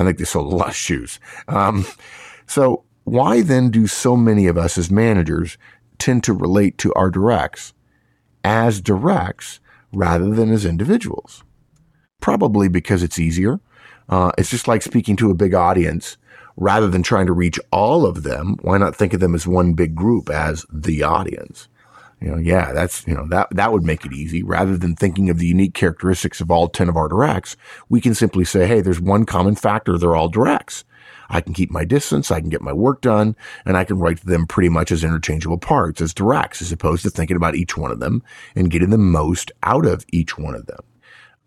I 0.00 0.04
think 0.04 0.18
they 0.18 0.24
sold 0.24 0.52
a 0.52 0.56
lot 0.56 0.68
of 0.68 0.76
shoes. 0.76 1.20
Um, 1.48 1.86
so 2.46 2.84
why 3.04 3.42
then 3.42 3.70
do 3.70 3.86
so 3.86 4.16
many 4.16 4.46
of 4.46 4.56
us 4.56 4.78
as 4.78 4.90
managers 4.90 5.58
tend 5.98 6.24
to 6.24 6.32
relate 6.32 6.78
to 6.78 6.92
our 6.94 7.10
directs 7.10 7.74
as 8.44 8.80
directs 8.80 9.60
rather 9.92 10.30
than 10.30 10.52
as 10.52 10.64
individuals. 10.64 11.44
Probably 12.20 12.68
because 12.68 13.02
it's 13.02 13.18
easier. 13.18 13.60
Uh, 14.08 14.32
it's 14.36 14.50
just 14.50 14.68
like 14.68 14.82
speaking 14.82 15.16
to 15.16 15.30
a 15.30 15.34
big 15.34 15.54
audience 15.54 16.16
rather 16.56 16.88
than 16.88 17.02
trying 17.02 17.26
to 17.26 17.32
reach 17.32 17.58
all 17.70 18.04
of 18.04 18.22
them. 18.22 18.56
Why 18.62 18.78
not 18.78 18.96
think 18.96 19.14
of 19.14 19.20
them 19.20 19.34
as 19.34 19.46
one 19.46 19.74
big 19.74 19.94
group 19.94 20.28
as 20.28 20.66
the 20.72 21.02
audience? 21.02 21.68
You 22.20 22.32
know, 22.32 22.36
yeah, 22.36 22.72
that's, 22.72 23.06
you 23.06 23.14
know, 23.14 23.26
that, 23.28 23.48
that 23.50 23.72
would 23.72 23.82
make 23.82 24.04
it 24.04 24.12
easy. 24.12 24.42
Rather 24.42 24.76
than 24.76 24.94
thinking 24.94 25.30
of 25.30 25.38
the 25.38 25.46
unique 25.46 25.72
characteristics 25.72 26.40
of 26.40 26.50
all 26.50 26.68
10 26.68 26.88
of 26.88 26.96
our 26.96 27.08
directs, 27.08 27.56
we 27.88 28.00
can 28.00 28.14
simply 28.14 28.44
say, 28.44 28.66
Hey, 28.66 28.80
there's 28.82 29.00
one 29.00 29.24
common 29.24 29.54
factor. 29.54 29.96
They're 29.96 30.16
all 30.16 30.28
directs. 30.28 30.84
I 31.30 31.40
can 31.40 31.54
keep 31.54 31.70
my 31.70 31.84
distance. 31.84 32.30
I 32.30 32.40
can 32.40 32.50
get 32.50 32.60
my 32.60 32.72
work 32.72 33.00
done 33.00 33.36
and 33.64 33.76
I 33.76 33.84
can 33.84 33.98
write 33.98 34.20
them 34.20 34.46
pretty 34.46 34.68
much 34.68 34.90
as 34.90 35.04
interchangeable 35.04 35.58
parts, 35.58 36.00
as 36.00 36.12
directs, 36.12 36.60
as 36.60 36.72
opposed 36.72 37.04
to 37.04 37.10
thinking 37.10 37.36
about 37.36 37.54
each 37.54 37.76
one 37.76 37.92
of 37.92 38.00
them 38.00 38.22
and 38.54 38.70
getting 38.70 38.90
the 38.90 38.98
most 38.98 39.52
out 39.62 39.86
of 39.86 40.04
each 40.12 40.36
one 40.36 40.54
of 40.54 40.66
them. 40.66 40.80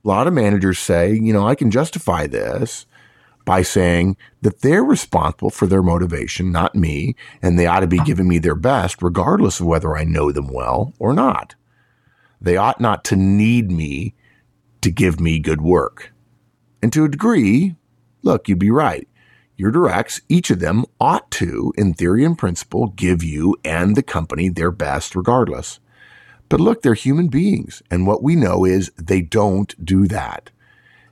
A 0.03 0.07
lot 0.07 0.27
of 0.27 0.33
managers 0.33 0.79
say, 0.79 1.13
you 1.13 1.33
know, 1.33 1.47
I 1.47 1.55
can 1.55 1.69
justify 1.69 2.27
this 2.27 2.85
by 3.45 3.61
saying 3.61 4.17
that 4.41 4.61
they're 4.61 4.83
responsible 4.83 5.49
for 5.49 5.67
their 5.67 5.83
motivation, 5.83 6.51
not 6.51 6.75
me, 6.75 7.15
and 7.41 7.57
they 7.57 7.67
ought 7.67 7.81
to 7.81 7.87
be 7.87 7.99
giving 7.99 8.27
me 8.27 8.39
their 8.39 8.55
best 8.55 9.01
regardless 9.01 9.59
of 9.59 9.65
whether 9.65 9.97
I 9.97 10.03
know 10.03 10.31
them 10.31 10.47
well 10.47 10.93
or 10.99 11.13
not. 11.13 11.55
They 12.39 12.57
ought 12.57 12.81
not 12.81 13.03
to 13.05 13.15
need 13.15 13.71
me 13.71 14.15
to 14.81 14.91
give 14.91 15.19
me 15.19 15.39
good 15.39 15.61
work. 15.61 16.13
And 16.81 16.91
to 16.93 17.05
a 17.05 17.09
degree, 17.09 17.75
look, 18.21 18.47
you'd 18.47 18.59
be 18.59 18.71
right. 18.71 19.07
Your 19.55 19.71
directs, 19.71 20.21
each 20.27 20.49
of 20.49 20.59
them 20.59 20.85
ought 20.99 21.29
to, 21.31 21.73
in 21.77 21.93
theory 21.93 22.25
and 22.25 22.37
principle, 22.37 22.87
give 22.87 23.23
you 23.23 23.55
and 23.63 23.95
the 23.95 24.03
company 24.03 24.49
their 24.49 24.71
best 24.71 25.15
regardless. 25.15 25.79
But 26.49 26.59
look, 26.59 26.81
they're 26.81 26.95
human 26.95 27.29
beings. 27.29 27.81
And 27.89 28.05
what 28.05 28.23
we 28.23 28.35
know 28.35 28.65
is 28.65 28.91
they 28.97 29.21
don't 29.21 29.73
do 29.83 30.07
that. 30.07 30.49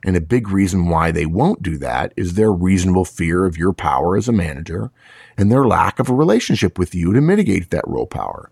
And 0.04 0.16
a 0.16 0.20
big 0.20 0.48
reason 0.48 0.88
why 0.88 1.12
they 1.12 1.26
won't 1.26 1.62
do 1.62 1.78
that 1.78 2.12
is 2.16 2.34
their 2.34 2.52
reasonable 2.52 3.04
fear 3.04 3.44
of 3.46 3.56
your 3.56 3.72
power 3.72 4.16
as 4.16 4.28
a 4.28 4.32
manager 4.32 4.90
and 5.36 5.50
their 5.50 5.64
lack 5.64 5.98
of 5.98 6.08
a 6.08 6.14
relationship 6.14 6.78
with 6.78 6.94
you 6.94 7.12
to 7.12 7.20
mitigate 7.20 7.70
that 7.70 7.86
role 7.86 8.06
power. 8.06 8.50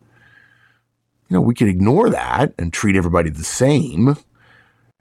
You 1.28 1.36
know, 1.36 1.40
we 1.40 1.54
could 1.54 1.68
ignore 1.68 2.10
that 2.10 2.52
and 2.58 2.72
treat 2.72 2.96
everybody 2.96 3.30
the 3.30 3.44
same. 3.44 4.16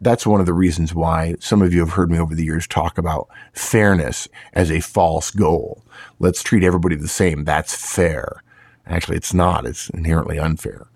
That's 0.01 0.25
one 0.25 0.39
of 0.39 0.45
the 0.45 0.53
reasons 0.53 0.93
why 0.93 1.35
some 1.39 1.61
of 1.61 1.73
you 1.73 1.79
have 1.81 1.93
heard 1.93 2.11
me 2.11 2.19
over 2.19 2.33
the 2.33 2.45
years 2.45 2.67
talk 2.67 2.97
about 2.97 3.27
fairness 3.53 4.27
as 4.53 4.71
a 4.71 4.79
false 4.79 5.31
goal. 5.31 5.83
Let's 6.19 6.43
treat 6.43 6.63
everybody 6.63 6.95
the 6.95 7.07
same. 7.07 7.45
That's 7.45 7.75
fair. 7.75 8.43
Actually, 8.85 9.17
it's 9.17 9.33
not. 9.33 9.65
It's 9.65 9.89
inherently 9.89 10.39
unfair. 10.39 10.87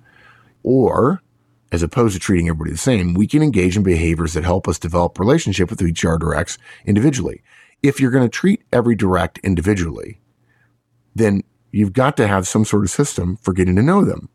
Or 0.63 1.22
as 1.73 1.81
opposed 1.81 2.13
to 2.13 2.19
treating 2.19 2.47
everybody 2.47 2.71
the 2.71 2.77
same, 2.77 3.15
we 3.15 3.25
can 3.25 3.41
engage 3.41 3.75
in 3.75 3.81
behaviors 3.81 4.33
that 4.33 4.43
help 4.43 4.67
us 4.67 4.77
develop 4.77 5.19
relationship 5.19 5.71
with 5.71 5.81
each 5.81 6.05
our 6.05 6.19
directs 6.19 6.59
individually. 6.85 7.41
If 7.81 7.99
you're 7.99 8.11
going 8.11 8.23
to 8.23 8.29
treat 8.29 8.61
every 8.71 8.95
direct 8.95 9.39
individually, 9.39 10.21
then 11.15 11.43
you've 11.71 11.91
got 11.91 12.15
to 12.17 12.27
have 12.27 12.47
some 12.47 12.63
sort 12.63 12.83
of 12.83 12.91
system 12.91 13.37
for 13.37 13.53
getting 13.53 13.75
to 13.75 13.81
know 13.81 14.05
them. 14.05 14.29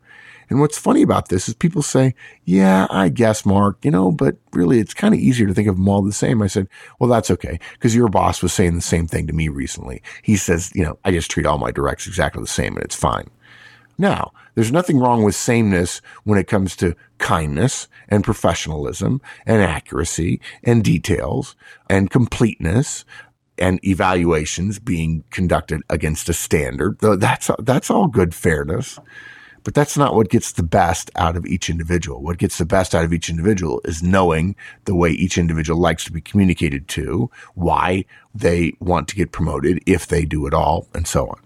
And 0.51 0.61
what's 0.61 0.79
funny 0.79 1.03
about 1.03 1.29
this 1.29 1.49
is 1.49 1.55
people 1.55 1.81
say, 1.83 2.15
yeah, 2.45 2.89
I 2.91 3.09
guess, 3.09 3.47
Mark, 3.47 3.85
you 3.85 3.91
know, 3.93 4.11
but 4.11 4.39
really 4.53 4.81
it's 4.81 4.95
kind 4.95 5.15
of 5.15 5.21
easier 5.21 5.47
to 5.47 5.55
think 5.55 5.69
of 5.69 5.77
them 5.77 5.89
all 5.89 6.03
the 6.03 6.13
same. 6.13 6.43
I 6.43 6.49
said, 6.49 6.69
well, 6.99 7.11
that's 7.11 7.31
okay. 7.31 7.61
Cause 7.79 7.95
your 7.95 8.09
boss 8.09 8.43
was 8.43 8.53
saying 8.53 8.75
the 8.75 8.81
same 8.81 9.07
thing 9.07 9.29
to 9.29 9.33
me 9.33 9.49
recently. 9.49 10.03
He 10.23 10.37
says, 10.37 10.73
you 10.75 10.83
know, 10.83 10.99
I 11.05 11.13
just 11.13 11.31
treat 11.31 11.47
all 11.47 11.59
my 11.59 11.71
directs 11.71 12.09
exactly 12.09 12.43
the 12.43 12.49
same 12.49 12.75
and 12.75 12.85
it's 12.85 12.97
fine. 12.97 13.29
Now, 13.99 14.33
there's 14.55 14.73
nothing 14.73 14.99
wrong 14.99 15.25
with 15.25 15.35
sameness 15.35 16.01
when 16.23 16.39
it 16.39 16.47
comes 16.47 16.77
to 16.77 16.95
kindness 17.19 17.89
and 18.09 18.23
professionalism 18.23 19.21
and 19.45 19.61
accuracy 19.61 20.41
and 20.63 20.85
details 20.85 21.57
and 21.91 22.09
completeness 22.09 23.05
and 23.59 23.85
evaluations 23.85 24.79
being 24.79 25.25
conducted 25.31 25.83
against 25.91 26.29
a 26.29 26.33
standard. 26.33 26.99
That's, 27.01 27.51
that's 27.59 27.91
all 27.91 28.07
good 28.07 28.35
fairness. 28.35 29.01
But 29.65 29.75
that's 29.75 29.99
not 29.99 30.15
what 30.15 30.31
gets 30.31 30.53
the 30.53 30.63
best 30.63 31.11
out 31.17 31.37
of 31.37 31.45
each 31.45 31.69
individual. 31.69 32.23
What 32.23 32.39
gets 32.39 32.57
the 32.57 32.65
best 32.65 32.95
out 32.95 33.05
of 33.05 33.13
each 33.13 33.29
individual 33.29 33.81
is 33.85 34.03
knowing 34.03 34.55
the 34.85 34.95
way 34.95 35.11
each 35.11 35.37
individual 35.37 35.79
likes 35.79 36.05
to 36.05 36.13
be 36.13 36.21
communicated 36.21 36.87
to, 36.89 37.31
why 37.55 38.05
they 38.33 38.75
want 38.79 39.09
to 39.09 39.17
get 39.17 39.33
promoted, 39.33 39.83
if 39.85 40.07
they 40.07 40.25
do 40.25 40.47
at 40.47 40.55
all, 40.55 40.87
and 40.95 41.07
so 41.07 41.27
on. 41.27 41.41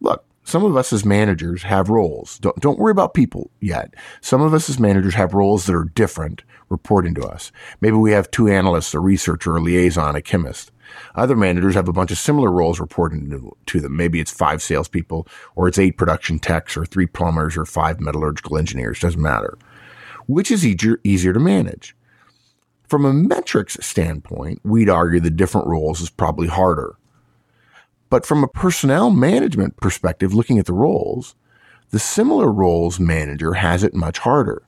Look, 0.00 0.25
some 0.46 0.64
of 0.64 0.76
us 0.76 0.92
as 0.92 1.04
managers 1.04 1.64
have 1.64 1.90
roles. 1.90 2.38
Don't, 2.38 2.56
don't 2.60 2.78
worry 2.78 2.92
about 2.92 3.14
people 3.14 3.50
yet. 3.60 3.92
Some 4.20 4.40
of 4.40 4.54
us 4.54 4.70
as 4.70 4.78
managers 4.78 5.14
have 5.14 5.34
roles 5.34 5.66
that 5.66 5.74
are 5.74 5.84
different 5.84 6.42
reporting 6.68 7.14
to 7.14 7.22
us. 7.26 7.50
Maybe 7.80 7.96
we 7.96 8.12
have 8.12 8.30
two 8.30 8.46
analysts, 8.46 8.94
a 8.94 9.00
researcher, 9.00 9.56
a 9.56 9.60
liaison, 9.60 10.14
a 10.14 10.22
chemist. 10.22 10.70
Other 11.16 11.34
managers 11.34 11.74
have 11.74 11.88
a 11.88 11.92
bunch 11.92 12.12
of 12.12 12.18
similar 12.18 12.52
roles 12.52 12.78
reporting 12.78 13.28
to, 13.30 13.56
to 13.66 13.80
them. 13.80 13.96
Maybe 13.96 14.20
it's 14.20 14.30
five 14.30 14.62
salespeople, 14.62 15.26
or 15.56 15.66
it's 15.66 15.80
eight 15.80 15.98
production 15.98 16.38
techs, 16.38 16.76
or 16.76 16.86
three 16.86 17.06
plumbers, 17.06 17.56
or 17.56 17.64
five 17.64 18.00
metallurgical 18.00 18.56
engineers. 18.56 19.00
Doesn't 19.00 19.20
matter. 19.20 19.58
Which 20.28 20.52
is 20.52 20.64
easier, 20.64 21.00
easier 21.02 21.32
to 21.32 21.40
manage? 21.40 21.96
From 22.88 23.04
a 23.04 23.12
metrics 23.12 23.76
standpoint, 23.84 24.60
we'd 24.62 24.88
argue 24.88 25.18
the 25.18 25.28
different 25.28 25.66
roles 25.66 26.00
is 26.00 26.08
probably 26.08 26.46
harder. 26.46 26.94
But 28.08 28.26
from 28.26 28.44
a 28.44 28.48
personnel 28.48 29.10
management 29.10 29.76
perspective, 29.78 30.32
looking 30.32 30.58
at 30.58 30.66
the 30.66 30.72
roles, 30.72 31.34
the 31.90 31.98
similar 31.98 32.52
roles 32.52 33.00
manager 33.00 33.54
has 33.54 33.82
it 33.82 33.94
much 33.94 34.18
harder. 34.18 34.62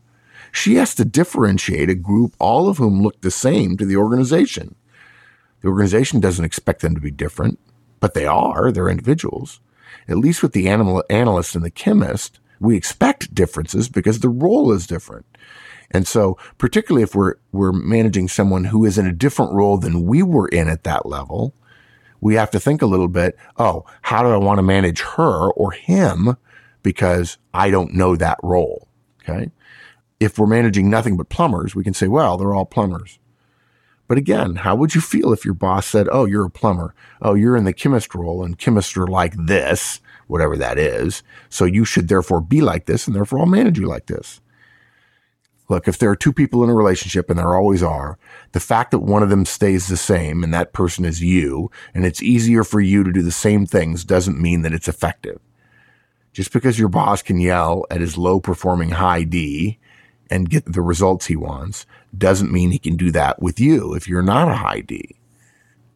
She 0.50 0.76
has 0.76 0.94
to 0.96 1.04
differentiate 1.04 1.90
a 1.90 1.94
group, 1.94 2.34
all 2.38 2.68
of 2.68 2.78
whom 2.78 3.02
look 3.02 3.20
the 3.20 3.30
same 3.30 3.76
to 3.76 3.84
the 3.84 3.96
organization. 3.96 4.74
The 5.60 5.68
organization 5.68 6.20
doesn't 6.20 6.44
expect 6.44 6.80
them 6.80 6.94
to 6.94 7.00
be 7.00 7.10
different, 7.10 7.58
but 8.00 8.14
they 8.14 8.26
are. 8.26 8.72
They're 8.72 8.88
individuals. 8.88 9.60
At 10.08 10.18
least 10.18 10.42
with 10.42 10.52
the 10.52 10.68
animal 10.68 11.04
analyst 11.10 11.54
and 11.54 11.64
the 11.64 11.70
chemist, 11.70 12.40
we 12.60 12.76
expect 12.76 13.34
differences 13.34 13.88
because 13.88 14.20
the 14.20 14.28
role 14.28 14.72
is 14.72 14.86
different. 14.86 15.26
And 15.90 16.06
so, 16.06 16.36
particularly 16.58 17.02
if 17.02 17.14
we're, 17.14 17.34
we're 17.52 17.72
managing 17.72 18.28
someone 18.28 18.64
who 18.64 18.84
is 18.84 18.98
in 18.98 19.06
a 19.06 19.12
different 19.12 19.52
role 19.52 19.78
than 19.78 20.04
we 20.04 20.22
were 20.22 20.48
in 20.48 20.68
at 20.68 20.84
that 20.84 21.06
level, 21.06 21.54
we 22.20 22.34
have 22.34 22.50
to 22.50 22.60
think 22.60 22.82
a 22.82 22.86
little 22.86 23.08
bit, 23.08 23.36
oh, 23.58 23.84
how 24.02 24.22
do 24.22 24.28
I 24.28 24.36
want 24.36 24.58
to 24.58 24.62
manage 24.62 25.00
her 25.00 25.50
or 25.52 25.72
him? 25.72 26.36
Because 26.82 27.38
I 27.54 27.70
don't 27.70 27.94
know 27.94 28.16
that 28.16 28.38
role. 28.42 28.88
Okay. 29.22 29.50
If 30.20 30.38
we're 30.38 30.46
managing 30.46 30.90
nothing 30.90 31.16
but 31.16 31.28
plumbers, 31.28 31.74
we 31.74 31.84
can 31.84 31.94
say, 31.94 32.08
well, 32.08 32.36
they're 32.36 32.54
all 32.54 32.64
plumbers. 32.64 33.18
But 34.08 34.18
again, 34.18 34.56
how 34.56 34.74
would 34.74 34.94
you 34.94 35.00
feel 35.00 35.32
if 35.32 35.44
your 35.44 35.54
boss 35.54 35.86
said, 35.86 36.08
oh, 36.10 36.24
you're 36.24 36.46
a 36.46 36.50
plumber. 36.50 36.94
Oh, 37.20 37.34
you're 37.34 37.56
in 37.56 37.64
the 37.64 37.74
chemist 37.74 38.14
role 38.14 38.42
and 38.42 38.58
chemists 38.58 38.96
are 38.96 39.06
like 39.06 39.34
this, 39.36 40.00
whatever 40.26 40.56
that 40.56 40.78
is. 40.78 41.22
So 41.50 41.66
you 41.66 41.84
should 41.84 42.08
therefore 42.08 42.40
be 42.40 42.62
like 42.62 42.86
this 42.86 43.06
and 43.06 43.14
therefore 43.14 43.40
I'll 43.40 43.46
manage 43.46 43.78
you 43.78 43.86
like 43.86 44.06
this. 44.06 44.40
Look, 45.68 45.86
if 45.86 45.98
there 45.98 46.10
are 46.10 46.16
two 46.16 46.32
people 46.32 46.64
in 46.64 46.70
a 46.70 46.74
relationship 46.74 47.28
and 47.28 47.38
there 47.38 47.54
always 47.54 47.82
are, 47.82 48.18
the 48.52 48.60
fact 48.60 48.90
that 48.90 49.00
one 49.00 49.22
of 49.22 49.28
them 49.28 49.44
stays 49.44 49.86
the 49.86 49.98
same 49.98 50.42
and 50.42 50.52
that 50.54 50.72
person 50.72 51.04
is 51.04 51.22
you 51.22 51.70
and 51.92 52.06
it's 52.06 52.22
easier 52.22 52.64
for 52.64 52.80
you 52.80 53.04
to 53.04 53.12
do 53.12 53.22
the 53.22 53.30
same 53.30 53.66
things 53.66 54.04
doesn't 54.04 54.40
mean 54.40 54.62
that 54.62 54.72
it's 54.72 54.88
effective. 54.88 55.40
Just 56.32 56.52
because 56.52 56.78
your 56.78 56.88
boss 56.88 57.20
can 57.20 57.38
yell 57.38 57.84
at 57.90 58.00
his 58.00 58.16
low 58.16 58.40
performing 58.40 58.90
high 58.90 59.24
D 59.24 59.78
and 60.30 60.48
get 60.48 60.72
the 60.72 60.82
results 60.82 61.26
he 61.26 61.36
wants 61.36 61.84
doesn't 62.16 62.52
mean 62.52 62.70
he 62.70 62.78
can 62.78 62.96
do 62.96 63.10
that 63.10 63.42
with 63.42 63.60
you 63.60 63.94
if 63.94 64.08
you're 64.08 64.22
not 64.22 64.48
a 64.48 64.56
high 64.56 64.80
D. 64.80 65.16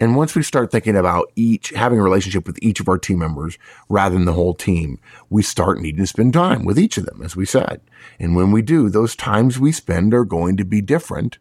And 0.03 0.17
once 0.17 0.35
we 0.35 0.43
start 0.43 0.73
thinking 0.73 0.97
about 0.97 1.31
each 1.37 1.69
having 1.69 2.01
a 2.01 2.03
relationship 2.03 2.45
with 2.45 2.59
each 2.61 2.81
of 2.81 2.89
our 2.89 2.99
team 2.99 3.21
members 3.21 3.57
rather 3.89 4.17
than 4.17 4.25
the 4.25 4.33
whole 4.33 4.53
team, 4.53 4.99
we 5.31 5.45
start 5.45 5.81
needing 5.81 6.01
to 6.01 6.09
spend 6.09 6.33
time 6.33 6.65
with 6.65 6.77
each 6.77 6.99
of 6.99 7.07
them, 7.07 7.23
as 7.23 7.37
we 7.37 7.47
said. 7.47 7.81
And 8.19 8.35
when 8.35 8.51
we 8.51 8.63
do, 8.63 8.89
those 8.89 9.15
times 9.15 9.61
we 9.61 9.71
spend 9.71 10.13
are 10.13 10.25
going 10.25 10.57
to 10.57 10.65
be 10.65 10.81
different. 10.81 11.39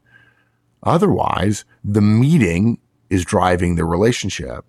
Otherwise, 0.83 1.65
the 1.83 2.03
meeting 2.03 2.77
is 3.09 3.25
driving 3.25 3.77
the 3.77 3.83
relationship 3.83 4.63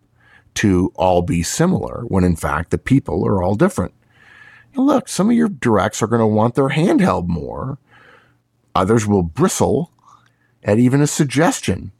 to 0.54 0.90
all 0.94 1.20
be 1.20 1.42
similar 1.42 2.04
when 2.08 2.24
in 2.24 2.34
fact 2.34 2.70
the 2.70 2.78
people 2.78 3.26
are 3.26 3.42
all 3.42 3.56
different. 3.56 3.92
Now 4.74 4.84
look, 4.84 5.06
some 5.06 5.28
of 5.28 5.36
your 5.36 5.50
directs 5.50 6.00
are 6.00 6.06
going 6.06 6.20
to 6.20 6.26
want 6.26 6.54
their 6.54 6.70
handheld 6.70 7.28
more. 7.28 7.76
Others 8.74 9.06
will 9.06 9.22
bristle 9.22 9.92
at 10.62 10.78
even 10.78 11.02
a 11.02 11.06
suggestion 11.06 11.92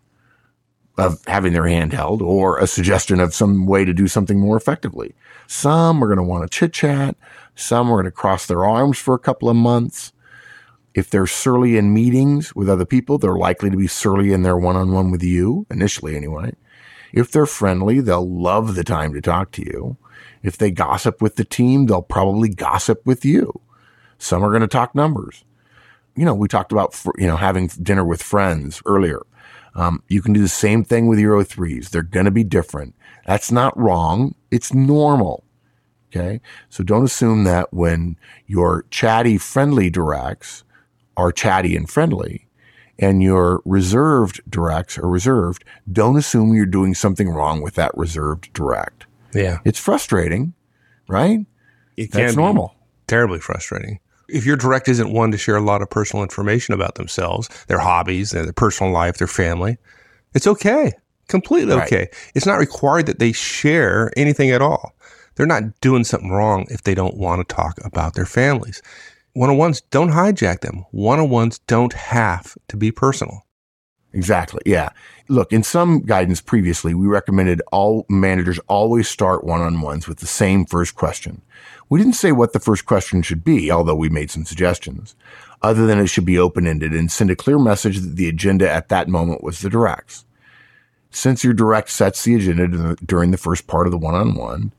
of 0.99 1.25
having 1.27 1.53
their 1.53 1.67
hand 1.67 1.93
held 1.93 2.21
or 2.21 2.59
a 2.59 2.67
suggestion 2.67 3.21
of 3.21 3.35
some 3.35 3.67
way 3.67 3.85
to 3.85 3.95
do 3.95 4.07
something 4.07 4.39
more 4.39 4.57
effectively. 4.57 5.15
Some 5.47 6.03
are 6.03 6.07
going 6.07 6.19
to 6.19 6.23
want 6.23 6.43
to 6.45 6.59
chit 6.59 6.73
chat. 6.73 7.17
Some 7.55 7.91
are 7.91 7.97
going 7.97 8.05
to 8.05 8.11
cross 8.11 8.47
their 8.47 8.65
arms 8.65 8.99
for 8.99 9.15
a 9.15 9.19
couple 9.19 9.49
of 9.49 9.57
months. 9.57 10.13
If 10.95 11.09
they're 11.09 11.27
surly 11.27 11.79
in 11.79 11.95
meetings 11.95 12.55
with 12.55 12.69
other 12.69 12.85
people, 12.85 13.17
they're 13.17 13.35
likely 13.35 13.71
to 13.71 13.77
be 13.77 13.87
surly 13.87 14.33
in 14.33 14.43
their 14.43 14.59
one 14.59 14.77
on 14.77 14.93
one 14.93 15.11
with 15.11 15.23
you, 15.23 15.67
initially 15.71 16.17
anyway. 16.17 16.55
If 17.13 17.31
they're 17.31 17.47
friendly, 17.47 18.01
they'll 18.01 18.29
love 18.29 18.75
the 18.75 18.85
time 18.85 19.15
to 19.15 19.21
talk 19.21 19.53
to 19.53 19.63
you. 19.63 19.97
If 20.43 20.59
they 20.59 20.71
gossip 20.71 21.23
with 21.23 21.37
the 21.37 21.45
team, 21.45 21.87
they'll 21.87 22.03
probably 22.03 22.49
gossip 22.49 23.07
with 23.07 23.25
you. 23.25 23.61
Some 24.19 24.45
are 24.45 24.51
going 24.51 24.63
to 24.63 24.69
talk 24.69 24.95
numbers. 24.95 25.45
You 26.15 26.25
know, 26.25 26.35
we 26.35 26.49
talked 26.49 26.73
about, 26.73 27.01
you 27.17 27.27
know, 27.27 27.37
having 27.37 27.69
dinner 27.69 28.05
with 28.05 28.23
friends 28.23 28.83
earlier. 28.85 29.23
Um, 29.75 30.03
you 30.09 30.21
can 30.23 30.33
do 30.33 30.43
the 30.43 30.49
same 30.49 30.85
thing 30.85 31.07
with 31.07 31.19
your 31.19 31.43
O3s. 31.43 31.91
They're 31.91 32.03
going 32.03 32.27
to 32.27 32.31
be 32.31 32.45
different. 32.45 32.95
That's 33.27 33.51
not 33.51 33.77
wrong. 33.79 34.35
It's 34.51 34.75
normal. 34.75 35.45
Okay. 36.15 36.41
So 36.69 36.85
don't 36.85 37.05
assume 37.05 37.45
that 37.45 37.73
when 37.73 38.19
your 38.47 38.85
chatty, 38.91 39.39
friendly 39.39 39.89
directs 39.89 40.65
are 41.17 41.33
chatty 41.33 41.75
and 41.75 41.89
friendly 41.89 42.49
and 42.99 43.23
your 43.23 43.63
reserved 43.65 44.43
directs 44.49 44.99
are 44.99 45.09
reserved, 45.09 45.65
don't 45.91 46.19
assume 46.19 46.55
you're 46.55 46.67
doing 46.67 46.95
something 46.95 47.31
wrong 47.31 47.63
with 47.63 47.75
that 47.75 47.97
reserved 47.97 48.53
direct. 48.53 49.07
Yeah. 49.35 49.59
It's 49.65 49.79
frustrating, 49.79 50.53
right? 51.09 51.47
It 51.97 52.13
That's 52.13 52.35
can 52.35 52.43
normal. 52.43 52.75
Terribly 53.07 53.41
frustrating. 53.41 53.99
If 54.33 54.47
your 54.47 54.57
direct 54.57 54.89
isn't 54.89 55.13
one 55.13 55.31
to 55.31 55.39
share 55.39 55.57
a 55.57 55.61
lot 55.61 55.83
of 55.83 55.91
personal 55.91 56.23
information 56.23 56.75
about 56.75 56.95
themselves, 56.95 57.49
their 57.69 57.79
hobbies, 57.79 58.31
their 58.31 58.53
personal 58.53 58.93
life, 58.93 59.19
their 59.19 59.27
family, 59.27 59.77
it's 60.35 60.47
okay. 60.47 60.93
Completely 61.29 61.75
Right. 61.75 61.87
okay. 61.87 62.09
It's 62.35 62.47
not 62.47 62.59
required 62.59 63.07
that 63.07 63.19
they 63.19 63.33
share 63.33 64.11
anything 64.17 64.51
at 64.51 64.63
all. 64.63 64.95
They're 65.35 65.47
not 65.47 65.81
doing 65.81 66.05
something 66.05 66.31
wrong 66.31 66.67
if 66.69 66.83
they 66.83 66.95
don't 66.95 67.17
want 67.17 67.47
to 67.47 67.55
talk 67.55 67.79
about 67.85 68.15
their 68.15 68.27
families. 68.27 68.83
One 69.35 69.51
on 69.51 69.57
ones 69.57 69.81
don't 69.91 70.11
hijack 70.11 70.61
them. 70.61 70.85
One 70.91 71.21
on 71.21 71.31
ones 71.31 71.59
don't 71.61 71.93
have 71.93 72.57
to 72.69 72.77
be 72.77 72.91
personal. 72.91 73.47
Exactly. 74.13 74.61
Yeah. 74.67 74.91
Look, 75.29 75.53
in 75.53 75.63
some 75.63 76.01
guidance 76.01 76.41
previously, 76.41 76.95
we 76.95 77.07
recommended 77.07 77.63
all 77.73 78.05
managers 78.09 78.59
always 78.69 79.09
start 79.09 79.45
one 79.45 79.63
on 79.63 79.81
ones 79.81 80.07
with 80.07 80.19
the 80.19 80.27
same 80.27 80.67
first 80.67 80.95
question. 80.95 81.41
We 81.89 81.99
didn't 81.99 82.15
say 82.15 82.33
what 82.33 82.53
the 82.53 82.61
first 82.61 82.87
question 82.87 83.23
should 83.23 83.45
be, 83.45 83.71
although 83.71 83.95
we 83.95 84.09
made 84.09 84.31
some 84.31 84.45
suggestions, 84.45 85.15
other 85.63 85.87
than 85.87 85.99
it 85.99 86.09
should 86.09 86.25
be 86.25 86.39
open 86.39 86.67
ended 86.67 86.93
and 86.93 87.11
send 87.11 87.31
a 87.31 87.37
clear 87.37 87.59
message 87.59 88.01
that 88.01 88.17
the 88.17 88.29
agenda 88.29 88.71
at 88.71 88.89
that 88.89 89.09
moment 89.09 89.43
was 89.43 89.61
the 89.61 89.71
directs. 89.71 90.25
Since 91.11 91.45
your 91.45 91.53
direct 91.53 91.91
sets 91.91 92.25
the 92.25 92.35
agenda 92.35 92.97
during 93.05 93.31
the 93.31 93.37
first 93.37 93.67
part 93.67 93.87
of 93.87 93.91
the 93.91 93.99
one 93.99 94.15
on 94.15 94.35
one, 94.35 94.73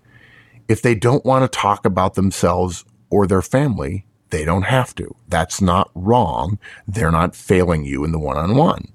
if 0.68 0.82
they 0.82 0.96
don't 0.96 1.26
want 1.26 1.44
to 1.44 1.60
talk 1.60 1.86
about 1.86 2.16
themselves 2.16 2.86
or 3.10 3.28
their 3.28 3.42
family, 3.42 4.06
they 4.32 4.46
don't 4.46 4.64
have 4.64 4.96
to. 4.96 5.16
That's 5.28 5.62
not 5.62 5.92
wrong. 5.94 6.58
They're 6.88 7.12
not 7.12 7.36
failing 7.36 7.86
you 7.86 8.04
in 8.04 8.12
the 8.12 8.20
one 8.20 8.38
on 8.38 8.56
one. 8.56 8.93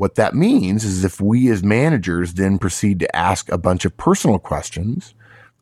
What 0.00 0.14
that 0.14 0.34
means 0.34 0.82
is 0.82 1.04
if 1.04 1.20
we 1.20 1.50
as 1.50 1.62
managers 1.62 2.32
then 2.32 2.56
proceed 2.58 3.00
to 3.00 3.14
ask 3.14 3.52
a 3.52 3.58
bunch 3.58 3.84
of 3.84 3.98
personal 3.98 4.38
questions, 4.38 5.12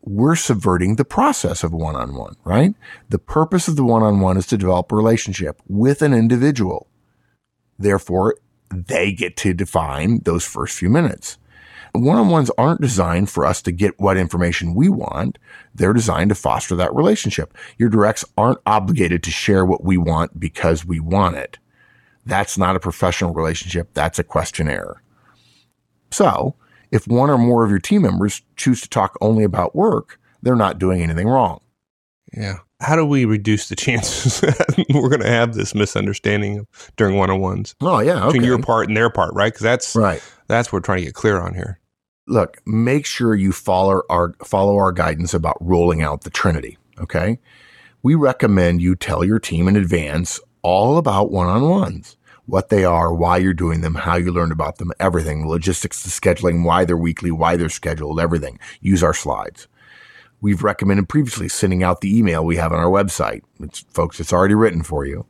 we're 0.03 0.37
subverting 0.37 0.95
the 0.95 1.05
process 1.05 1.65
of 1.65 1.73
one 1.73 1.97
on 1.97 2.15
one, 2.15 2.37
right? 2.45 2.73
The 3.09 3.19
purpose 3.19 3.67
of 3.67 3.75
the 3.75 3.83
one 3.83 4.05
on 4.05 4.21
one 4.21 4.37
is 4.37 4.47
to 4.47 4.57
develop 4.57 4.93
a 4.93 4.95
relationship 4.95 5.61
with 5.67 6.03
an 6.03 6.15
individual. 6.15 6.87
Therefore, 7.81 8.37
they 8.71 9.11
get 9.11 9.37
to 9.39 9.55
define 9.55 10.21
those 10.21 10.45
first 10.45 10.79
few 10.79 10.89
minutes. 10.89 11.37
One 11.91 12.17
on 12.17 12.29
ones 12.29 12.53
aren't 12.57 12.81
designed 12.81 13.31
for 13.31 13.45
us 13.45 13.61
to 13.63 13.73
get 13.73 13.99
what 13.99 14.17
information 14.17 14.77
we 14.77 14.89
want. 14.89 15.37
They're 15.75 15.93
designed 15.93 16.29
to 16.29 16.37
foster 16.37 16.77
that 16.77 16.95
relationship. 16.95 17.53
Your 17.77 17.89
directs 17.89 18.25
aren't 18.37 18.61
obligated 18.65 19.25
to 19.25 19.33
share 19.33 19.67
what 19.67 19.83
we 19.83 19.97
want 19.97 20.39
because 20.39 20.85
we 20.85 21.01
want 21.01 21.35
it. 21.35 21.59
That's 22.29 22.57
not 22.59 22.77
a 22.77 22.81
professional 22.81 23.33
relationship. 23.35 23.91
That's 23.95 24.19
a 24.19 24.25
questionnaire. 24.25 25.03
So 26.11 26.55
if 26.91 27.07
one 27.07 27.31
or 27.31 27.39
more 27.39 27.65
of 27.65 27.71
your 27.71 27.79
team 27.79 28.03
members 28.03 28.43
choose 28.57 28.81
to 28.83 28.89
talk 28.89 29.17
only 29.21 29.45
about 29.45 29.75
work, 29.75 30.21
they're 30.43 30.57
not 30.57 30.79
doing 30.79 31.03
anything 31.03 31.29
wrong. 31.29 31.61
Yeah. 32.33 32.59
How 32.81 32.95
do 32.97 33.05
we 33.05 33.25
reduce 33.25 33.69
the 33.69 33.77
chances 33.85 34.41
that 34.41 34.85
we're 34.95 35.09
going 35.09 35.21
to 35.23 35.29
have 35.29 35.55
this 35.55 35.75
misunderstanding 35.75 36.67
during 36.97 37.17
one 37.17 37.31
on 37.31 37.41
ones 37.41 37.75
Oh 37.81 37.99
yeah. 38.01 38.19
Okay. 38.25 38.33
between 38.35 38.45
your 38.45 38.59
part 38.61 38.89
and 38.89 38.97
their 38.97 39.11
part, 39.11 39.35
right? 39.35 39.53
Because 39.53 39.65
that's 39.65 39.97
right. 39.97 40.23
that's 40.47 40.69
what 40.69 40.79
we're 40.79 40.83
trying 40.85 40.99
to 41.01 41.05
get 41.07 41.15
clear 41.15 41.41
on 41.41 41.55
here. 41.55 41.81
look, 42.27 42.59
make 42.67 43.07
sure 43.07 43.35
you 43.35 43.53
follow 43.53 44.03
our 44.11 44.35
follow 44.45 44.77
our 44.77 44.93
guidance 44.93 45.33
about 45.35 45.57
rolling 45.61 46.03
out 46.03 46.23
the 46.23 46.31
Trinity. 46.31 46.77
Okay. 47.01 47.39
We 48.03 48.15
recommend 48.15 48.81
you 48.83 48.95
tell 48.95 49.25
your 49.25 49.39
team 49.41 49.67
in 49.67 49.75
advance 49.77 50.39
all 50.63 50.99
about 50.99 51.31
one-on-ones, 51.33 52.17
what 52.49 52.71
they 52.71 52.83
are, 52.83 53.13
why 53.13 53.37
you're 53.37 53.53
doing 53.53 53.83
them, 53.83 53.95
how 53.95 54.17
you 54.17 54.33
learned 54.33 54.53
about 54.53 54.79
them, 54.79 54.91
everything, 54.99 55.47
logistics, 55.47 56.03
the 56.03 56.09
scheduling, 56.09 56.65
why 56.65 56.83
they're 56.83 56.97
weekly, 56.97 57.31
why 57.31 57.57
they're 57.57 57.69
scheduled, 57.69 58.19
everything. 58.19 58.59
Use 58.81 59.03
our 59.03 59.13
slides. 59.13 59.69
We've 60.41 60.63
recommended 60.63 61.11
previously 61.11 61.51
sending 61.51 61.83
out 61.83 62.01
the 62.01 62.17
email 62.17 62.43
we 62.43 62.57
have 62.57 62.73
on 62.73 62.79
our 62.79 62.91
website. 62.91 63.43
It's, 63.61 63.81
folks, 63.91 64.19
it's 64.19 64.33
already 64.33 64.55
written 64.55 64.83
for 64.83 65.05
you. 65.05 65.27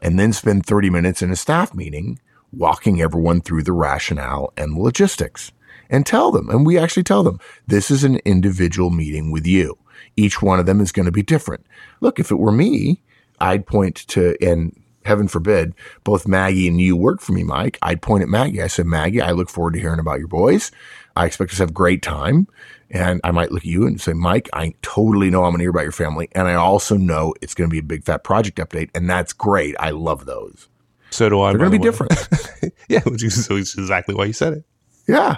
And 0.00 0.18
then 0.18 0.32
spend 0.32 0.64
30 0.64 0.90
minutes 0.90 1.22
in 1.22 1.32
a 1.32 1.36
staff 1.36 1.74
meeting 1.74 2.20
walking 2.52 3.00
everyone 3.00 3.40
through 3.40 3.64
the 3.64 3.72
rationale 3.72 4.52
and 4.56 4.78
logistics 4.78 5.50
and 5.88 6.06
tell 6.06 6.30
them. 6.30 6.48
And 6.50 6.64
we 6.64 6.78
actually 6.78 7.02
tell 7.02 7.24
them 7.24 7.40
this 7.66 7.90
is 7.90 8.04
an 8.04 8.20
individual 8.24 8.90
meeting 8.90 9.32
with 9.32 9.44
you. 9.44 9.76
Each 10.16 10.40
one 10.40 10.60
of 10.60 10.66
them 10.66 10.80
is 10.80 10.92
going 10.92 11.06
to 11.06 11.12
be 11.12 11.22
different. 11.22 11.66
Look, 12.00 12.20
if 12.20 12.30
it 12.30 12.36
were 12.36 12.52
me, 12.52 13.02
I'd 13.40 13.66
point 13.66 13.96
to, 14.08 14.36
and 14.40 14.79
heaven 15.04 15.28
forbid, 15.28 15.74
both 16.04 16.28
Maggie 16.28 16.68
and 16.68 16.80
you 16.80 16.96
work 16.96 17.20
for 17.20 17.32
me, 17.32 17.42
Mike. 17.42 17.78
I'd 17.82 18.02
point 18.02 18.22
at 18.22 18.28
Maggie. 18.28 18.62
I 18.62 18.66
said, 18.66 18.86
Maggie, 18.86 19.20
I 19.20 19.32
look 19.32 19.48
forward 19.48 19.74
to 19.74 19.80
hearing 19.80 20.00
about 20.00 20.18
your 20.18 20.28
boys. 20.28 20.70
I 21.16 21.26
expect 21.26 21.52
us 21.52 21.58
to 21.58 21.62
have 21.64 21.70
a 21.70 21.74
great 21.74 22.02
time. 22.02 22.46
And 22.90 23.20
I 23.22 23.30
might 23.30 23.52
look 23.52 23.62
at 23.62 23.66
you 23.66 23.86
and 23.86 24.00
say, 24.00 24.12
Mike, 24.12 24.48
I 24.52 24.74
totally 24.82 25.30
know 25.30 25.44
I'm 25.44 25.50
going 25.50 25.58
to 25.58 25.64
hear 25.64 25.70
about 25.70 25.84
your 25.84 25.92
family. 25.92 26.28
And 26.32 26.48
I 26.48 26.54
also 26.54 26.96
know 26.96 27.34
it's 27.40 27.54
going 27.54 27.70
to 27.70 27.72
be 27.72 27.78
a 27.78 27.84
big 27.84 28.04
fat 28.04 28.24
project 28.24 28.58
update. 28.58 28.90
And 28.94 29.08
that's 29.08 29.32
great. 29.32 29.76
I 29.78 29.90
love 29.90 30.26
those. 30.26 30.68
So 31.10 31.28
do 31.28 31.40
I. 31.40 31.50
They're 31.50 31.58
going 31.58 31.70
to 31.70 31.78
the 31.78 31.82
be 31.82 31.88
way. 31.88 31.90
different. 31.90 32.74
yeah, 32.88 33.00
which 33.04 33.22
is 33.22 33.44
so 33.44 33.56
it's 33.56 33.76
exactly 33.76 34.14
why 34.14 34.24
you 34.24 34.32
said 34.32 34.54
it. 34.54 34.64
yeah. 35.06 35.36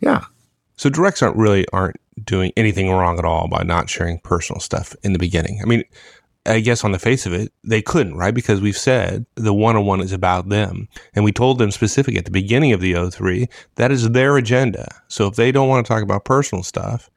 Yeah. 0.00 0.24
So 0.76 0.88
directs 0.88 1.22
aren't 1.22 1.36
really 1.36 1.66
aren't 1.72 1.96
doing 2.24 2.52
anything 2.56 2.90
wrong 2.90 3.18
at 3.18 3.24
all 3.24 3.48
by 3.48 3.62
not 3.62 3.90
sharing 3.90 4.20
personal 4.20 4.60
stuff 4.60 4.94
in 5.02 5.12
the 5.12 5.18
beginning. 5.18 5.60
I 5.62 5.66
mean, 5.66 5.84
I 6.48 6.60
guess 6.60 6.82
on 6.82 6.92
the 6.92 6.98
face 6.98 7.26
of 7.26 7.32
it, 7.32 7.52
they 7.62 7.82
couldn't, 7.82 8.16
right? 8.16 8.34
Because 8.34 8.60
we've 8.60 8.76
said 8.76 9.26
the 9.34 9.54
one 9.54 9.76
on 9.76 9.84
one 9.84 10.00
is 10.00 10.12
about 10.12 10.48
them. 10.48 10.88
And 11.14 11.24
we 11.24 11.32
told 11.32 11.58
them 11.58 11.70
specifically 11.70 12.18
at 12.18 12.24
the 12.24 12.30
beginning 12.30 12.72
of 12.72 12.80
the 12.80 12.94
O3 12.94 13.48
that 13.74 13.92
is 13.92 14.10
their 14.10 14.36
agenda. 14.36 14.88
So 15.08 15.26
if 15.26 15.36
they 15.36 15.52
don't 15.52 15.68
want 15.68 15.86
to 15.86 15.92
talk 15.92 16.02
about 16.02 16.24
personal 16.24 16.62
stuff, 16.64 17.10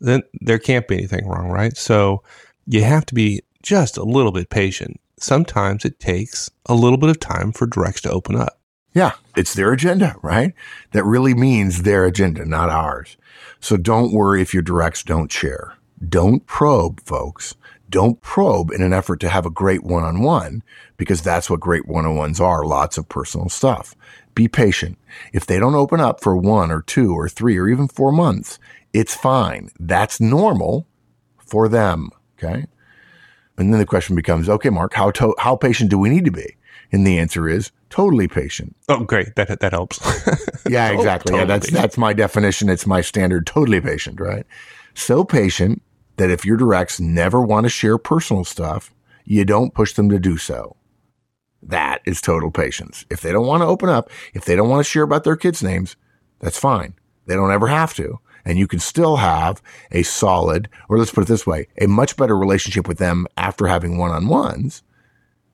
then 0.00 0.22
there 0.40 0.58
can't 0.58 0.86
be 0.86 0.96
anything 0.96 1.26
wrong, 1.26 1.48
right? 1.48 1.76
So 1.76 2.22
you 2.66 2.82
have 2.84 3.06
to 3.06 3.14
be 3.14 3.42
just 3.62 3.96
a 3.96 4.04
little 4.04 4.32
bit 4.32 4.50
patient. 4.50 5.00
Sometimes 5.18 5.84
it 5.84 5.98
takes 5.98 6.50
a 6.66 6.74
little 6.74 6.98
bit 6.98 7.10
of 7.10 7.20
time 7.20 7.52
for 7.52 7.66
directs 7.66 8.02
to 8.02 8.10
open 8.10 8.36
up. 8.36 8.60
Yeah, 8.92 9.12
it's 9.36 9.54
their 9.54 9.72
agenda, 9.72 10.16
right? 10.22 10.52
That 10.92 11.04
really 11.04 11.34
means 11.34 11.82
their 11.82 12.04
agenda, 12.04 12.44
not 12.44 12.68
ours. 12.68 13.16
So 13.60 13.76
don't 13.76 14.12
worry 14.12 14.42
if 14.42 14.52
your 14.52 14.62
directs 14.62 15.02
don't 15.02 15.32
share. 15.32 15.74
Don't 16.06 16.46
probe, 16.46 17.00
folks. 17.04 17.54
Don't 17.90 18.20
probe 18.22 18.70
in 18.70 18.82
an 18.82 18.92
effort 18.92 19.20
to 19.20 19.28
have 19.28 19.46
a 19.46 19.50
great 19.50 19.84
one 19.84 20.02
on 20.04 20.20
one 20.22 20.62
because 20.96 21.22
that's 21.22 21.48
what 21.50 21.60
great 21.60 21.86
one 21.86 22.06
on 22.06 22.16
ones 22.16 22.40
are 22.40 22.64
lots 22.64 22.98
of 22.98 23.08
personal 23.08 23.48
stuff. 23.48 23.94
Be 24.34 24.48
patient. 24.48 24.98
If 25.32 25.46
they 25.46 25.58
don't 25.60 25.74
open 25.74 26.00
up 26.00 26.20
for 26.20 26.36
one 26.36 26.70
or 26.70 26.82
two 26.82 27.14
or 27.14 27.28
three 27.28 27.56
or 27.58 27.68
even 27.68 27.86
four 27.88 28.10
months, 28.10 28.58
it's 28.92 29.14
fine. 29.14 29.70
That's 29.78 30.20
normal 30.20 30.86
for 31.38 31.68
them. 31.68 32.10
Okay. 32.38 32.66
And 33.56 33.72
then 33.72 33.78
the 33.78 33.86
question 33.86 34.16
becomes, 34.16 34.48
okay, 34.48 34.70
Mark, 34.70 34.94
how, 34.94 35.10
to- 35.12 35.36
how 35.38 35.54
patient 35.54 35.90
do 35.90 35.98
we 35.98 36.08
need 36.08 36.24
to 36.24 36.32
be? 36.32 36.56
And 36.90 37.06
the 37.06 37.18
answer 37.18 37.48
is 37.48 37.70
totally 37.90 38.26
patient. 38.28 38.74
Oh, 38.88 39.04
great. 39.04 39.36
That, 39.36 39.60
that 39.60 39.72
helps. 39.72 40.00
Yeah, 40.66 40.92
exactly. 40.92 41.36
Yeah, 41.36 41.44
that's 41.44 41.70
that's 41.70 41.98
my 41.98 42.14
definition. 42.14 42.70
It's 42.70 42.86
my 42.86 43.02
standard. 43.02 43.46
Totally 43.46 43.82
patient, 43.82 44.18
right? 44.18 44.46
So 44.94 45.22
patient 45.22 45.82
that 46.16 46.30
if 46.30 46.44
your 46.44 46.56
directs 46.56 47.00
never 47.00 47.40
want 47.40 47.64
to 47.64 47.70
share 47.70 47.98
personal 47.98 48.44
stuff, 48.44 48.94
you 49.24 49.44
don't 49.44 49.74
push 49.74 49.94
them 49.94 50.08
to 50.10 50.18
do 50.18 50.36
so. 50.36 50.76
That 51.62 52.02
is 52.04 52.20
total 52.20 52.50
patience. 52.50 53.06
If 53.10 53.20
they 53.20 53.32
don't 53.32 53.46
want 53.46 53.62
to 53.62 53.66
open 53.66 53.88
up, 53.88 54.10
if 54.34 54.44
they 54.44 54.54
don't 54.54 54.68
want 54.68 54.84
to 54.84 54.90
share 54.90 55.02
about 55.02 55.24
their 55.24 55.36
kids' 55.36 55.62
names, 55.62 55.96
that's 56.40 56.58
fine. 56.58 56.94
They 57.26 57.34
don't 57.34 57.52
ever 57.52 57.68
have 57.68 57.94
to. 57.94 58.20
And 58.44 58.58
you 58.58 58.66
can 58.66 58.80
still 58.80 59.16
have 59.16 59.62
a 59.90 60.02
solid, 60.02 60.68
or 60.90 60.98
let's 60.98 61.10
put 61.10 61.22
it 61.22 61.28
this 61.28 61.46
way, 61.46 61.68
a 61.80 61.86
much 61.86 62.16
better 62.16 62.36
relationship 62.36 62.86
with 62.86 62.98
them 62.98 63.26
after 63.38 63.66
having 63.66 63.96
one 63.96 64.10
on 64.10 64.28
ones 64.28 64.82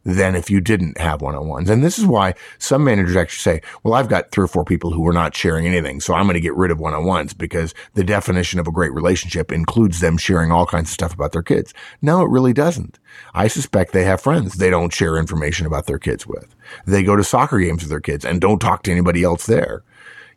than 0.04 0.34
if 0.34 0.50
you 0.50 0.60
didn't 0.60 0.98
have 0.98 1.20
one 1.20 1.34
on 1.34 1.46
ones. 1.46 1.68
And 1.68 1.84
this 1.84 1.98
is 1.98 2.06
why 2.06 2.34
some 2.58 2.84
managers 2.84 3.16
actually 3.16 3.58
say, 3.58 3.62
well, 3.82 3.94
I've 3.94 4.08
got 4.08 4.30
three 4.30 4.44
or 4.44 4.48
four 4.48 4.64
people 4.64 4.90
who 4.90 5.06
are 5.06 5.12
not 5.12 5.36
sharing 5.36 5.66
anything. 5.66 6.00
So 6.00 6.14
I'm 6.14 6.24
going 6.24 6.34
to 6.34 6.40
get 6.40 6.54
rid 6.54 6.70
of 6.70 6.80
one 6.80 6.94
on 6.94 7.04
ones 7.04 7.34
because 7.34 7.74
the 7.94 8.04
definition 8.04 8.58
of 8.58 8.66
a 8.66 8.72
great 8.72 8.92
relationship 8.94 9.52
includes 9.52 10.00
them 10.00 10.16
sharing 10.16 10.50
all 10.50 10.66
kinds 10.66 10.88
of 10.88 10.94
stuff 10.94 11.12
about 11.12 11.32
their 11.32 11.42
kids. 11.42 11.74
No, 12.00 12.22
it 12.22 12.30
really 12.30 12.52
doesn't. 12.52 12.98
I 13.34 13.48
suspect 13.48 13.92
they 13.92 14.04
have 14.04 14.20
friends 14.20 14.54
they 14.54 14.70
don't 14.70 14.92
share 14.92 15.16
information 15.16 15.66
about 15.66 15.86
their 15.86 15.98
kids 15.98 16.26
with. 16.26 16.54
They 16.86 17.02
go 17.02 17.16
to 17.16 17.24
soccer 17.24 17.58
games 17.58 17.82
with 17.82 17.90
their 17.90 18.00
kids 18.00 18.24
and 18.24 18.40
don't 18.40 18.58
talk 18.58 18.82
to 18.84 18.92
anybody 18.92 19.22
else 19.22 19.46
there. 19.46 19.82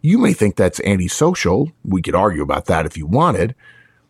You 0.01 0.17
may 0.17 0.33
think 0.33 0.57
that's 0.57 0.81
antisocial. 0.81 1.71
We 1.85 2.01
could 2.01 2.15
argue 2.15 2.43
about 2.43 2.65
that 2.65 2.85
if 2.85 2.97
you 2.97 3.05
wanted. 3.05 3.55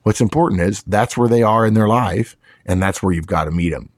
What's 0.02 0.22
important 0.22 0.62
is 0.62 0.82
that's 0.84 1.16
where 1.16 1.30
they 1.30 1.44
are 1.44 1.66
in 1.66 1.76
their 1.76 1.88
life 1.88 2.36
and 2.66 2.82
that's 2.82 3.04
where 3.04 3.14
you've 3.14 3.28
got 3.28 3.46
to 3.46 3.52
meet 3.52 3.70
them. 3.70 3.90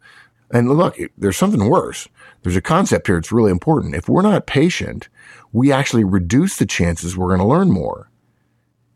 And 0.56 0.70
look, 0.70 0.98
there's 1.18 1.36
something 1.36 1.70
worse. 1.70 2.08
There's 2.42 2.56
a 2.56 2.62
concept 2.62 3.08
here. 3.08 3.18
It's 3.18 3.34
really 3.34 3.52
important. 3.52 3.94
If 3.94 4.08
we're 4.08 4.22
not 4.22 4.48
patient, 4.48 5.10
we 5.52 5.70
actually 5.70 6.06
reduce 6.06 6.56
the 6.56 6.66
chances 6.66 7.18
we're 7.18 7.28
going 7.28 7.42
to 7.42 7.46
learn 7.46 7.74
more. 7.74 8.10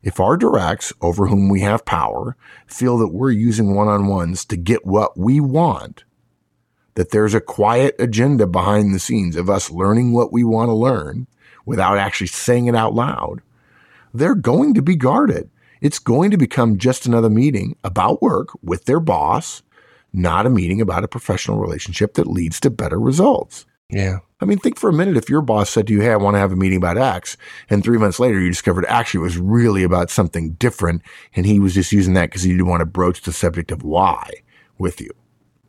If 0.02 0.22
our 0.22 0.38
directs 0.38 0.94
over 1.02 1.28
whom 1.28 1.50
we 1.50 1.60
have 1.60 1.84
power 1.84 2.38
feel 2.66 2.98
that 3.00 3.10
we're 3.10 3.32
using 3.32 3.76
one-on-ones 3.76 4.46
to 4.46 4.56
get 4.56 4.86
what 4.86 5.20
we 5.20 5.42
want, 5.42 6.06
that 6.96 7.12
there's 7.12 7.34
a 7.34 7.42
quiet 7.42 7.94
agenda 8.00 8.48
behind 8.48 8.96
the 8.96 9.00
scenes 9.00 9.36
of 9.36 9.50
us 9.50 9.70
learning 9.70 10.14
what 10.14 10.32
we 10.32 10.46
want 10.46 10.70
to 10.70 10.74
learn 10.74 11.28
without 11.66 11.98
actually 11.98 12.28
saying 12.28 12.68
it 12.68 12.76
out 12.76 12.96
loud, 12.96 13.42
they're 14.14 14.34
going 14.34 14.74
to 14.76 14.82
be 14.82 14.96
guarded. 14.96 15.50
It's 15.82 16.00
going 16.00 16.32
to 16.32 16.38
become 16.38 16.78
just 16.78 17.06
another 17.06 17.30
meeting 17.30 17.76
about 17.84 18.22
work 18.22 18.48
with 18.64 18.86
their 18.86 19.02
boss, 19.02 19.62
not 20.14 20.46
a 20.46 20.50
meeting 20.50 20.82
about 20.82 21.04
a 21.04 21.08
professional 21.08 21.60
relationship 21.60 22.16
that 22.16 22.28
leads 22.28 22.60
to 22.62 22.70
better 22.70 23.00
results. 23.00 23.66
Yeah. 23.90 24.20
I 24.40 24.46
mean, 24.46 24.60
think 24.60 24.78
for 24.78 24.90
a 24.90 24.94
minute 24.94 25.18
if 25.18 25.30
your 25.30 25.42
boss 25.42 25.70
said 25.70 25.88
to 25.88 25.94
you, 25.94 26.02
Hey, 26.02 26.12
I 26.12 26.18
want 26.18 26.36
to 26.36 26.40
have 26.40 26.52
a 26.52 26.56
meeting 26.56 26.78
about 26.78 26.98
X. 26.98 27.38
And 27.70 27.84
three 27.84 27.98
months 27.98 28.20
later, 28.20 28.40
you 28.40 28.50
discovered 28.50 28.86
actually 28.86 29.20
it 29.20 29.24
was 29.24 29.38
really 29.38 29.84
about 29.84 30.10
something 30.10 30.52
different. 30.54 31.02
And 31.36 31.46
he 31.46 31.60
was 31.60 31.74
just 31.74 31.92
using 31.92 32.14
that 32.14 32.30
because 32.30 32.44
he 32.44 32.52
didn't 32.52 32.68
want 32.68 32.82
to 32.82 32.86
broach 32.86 33.22
the 33.22 33.34
subject 33.34 33.72
of 33.72 33.84
why 33.84 34.30
with 34.78 35.02
you. 35.02 35.12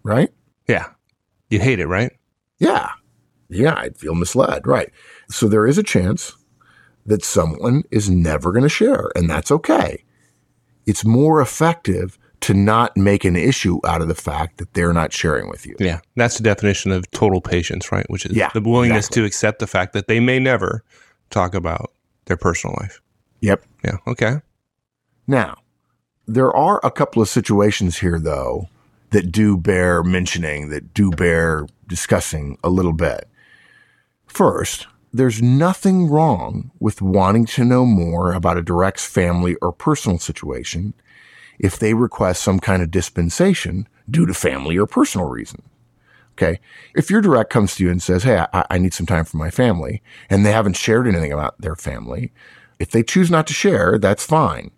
Right? 0.02 0.30
Yeah. 0.68 0.86
You'd 1.48 1.62
hate 1.62 1.80
it, 1.80 1.86
right? 1.86 2.12
Yeah. 2.58 2.90
Yeah. 3.48 3.74
I'd 3.76 3.96
feel 3.96 4.14
misled. 4.14 4.66
Right. 4.66 4.90
So 5.28 5.48
there 5.48 5.66
is 5.66 5.78
a 5.78 5.82
chance 5.82 6.36
that 7.06 7.24
someone 7.24 7.82
is 7.90 8.10
never 8.10 8.52
going 8.52 8.62
to 8.62 8.68
share, 8.68 9.10
and 9.16 9.28
that's 9.28 9.50
okay. 9.50 10.04
It's 10.86 11.04
more 11.04 11.40
effective 11.40 12.18
to 12.40 12.54
not 12.54 12.96
make 12.96 13.24
an 13.24 13.36
issue 13.36 13.80
out 13.86 14.00
of 14.00 14.08
the 14.08 14.14
fact 14.14 14.58
that 14.58 14.72
they're 14.74 14.92
not 14.92 15.12
sharing 15.12 15.48
with 15.48 15.66
you. 15.66 15.76
Yeah. 15.78 16.00
That's 16.16 16.38
the 16.38 16.42
definition 16.42 16.90
of 16.90 17.10
total 17.10 17.40
patience, 17.40 17.92
right? 17.92 18.08
Which 18.08 18.24
is 18.24 18.32
Yeah, 18.34 18.50
the 18.54 18.60
willingness 18.62 19.06
exactly. 19.06 19.22
to 19.22 19.26
accept 19.26 19.58
the 19.58 19.66
fact 19.66 19.92
that 19.92 20.08
they 20.08 20.20
may 20.20 20.38
never 20.38 20.82
talk 21.28 21.54
about 21.54 21.92
their 22.24 22.38
personal 22.38 22.76
life. 22.80 23.00
Yep. 23.40 23.62
Yeah. 23.84 23.96
Okay. 24.06 24.36
Now, 25.26 25.58
there 26.26 26.54
are 26.54 26.80
a 26.82 26.90
couple 26.90 27.20
of 27.20 27.28
situations 27.28 27.98
here, 27.98 28.18
though, 28.18 28.68
that 29.10 29.30
do 29.32 29.56
bear 29.56 30.02
mentioning, 30.02 30.70
that 30.70 30.94
do 30.94 31.10
bear 31.10 31.66
discussing 31.88 32.56
a 32.64 32.70
little 32.70 32.92
bit. 32.92 33.28
First, 34.26 34.86
there's 35.12 35.42
nothing 35.42 36.08
wrong 36.08 36.70
with 36.78 37.02
wanting 37.02 37.44
to 37.46 37.64
know 37.64 37.84
more 37.84 38.32
about 38.32 38.56
a 38.56 38.62
direct's 38.62 39.04
family 39.04 39.56
or 39.56 39.72
personal 39.72 40.18
situation 40.18 40.94
if 41.60 41.78
they 41.78 41.94
request 41.94 42.42
some 42.42 42.58
kind 42.58 42.82
of 42.82 42.90
dispensation 42.90 43.86
due 44.08 44.26
to 44.26 44.34
family 44.34 44.76
or 44.76 44.86
personal 44.86 45.28
reason. 45.28 45.62
Okay. 46.32 46.58
If 46.96 47.10
your 47.10 47.20
direct 47.20 47.50
comes 47.50 47.76
to 47.76 47.84
you 47.84 47.90
and 47.90 48.02
says, 48.02 48.22
Hey, 48.22 48.44
I, 48.52 48.64
I 48.70 48.78
need 48.78 48.94
some 48.94 49.06
time 49.06 49.26
for 49.26 49.36
my 49.36 49.50
family, 49.50 50.02
and 50.30 50.44
they 50.44 50.52
haven't 50.52 50.76
shared 50.76 51.06
anything 51.06 51.32
about 51.32 51.60
their 51.60 51.76
family, 51.76 52.32
if 52.78 52.90
they 52.90 53.02
choose 53.02 53.30
not 53.30 53.46
to 53.48 53.52
share, 53.52 53.98
that's 53.98 54.24
fine. 54.24 54.70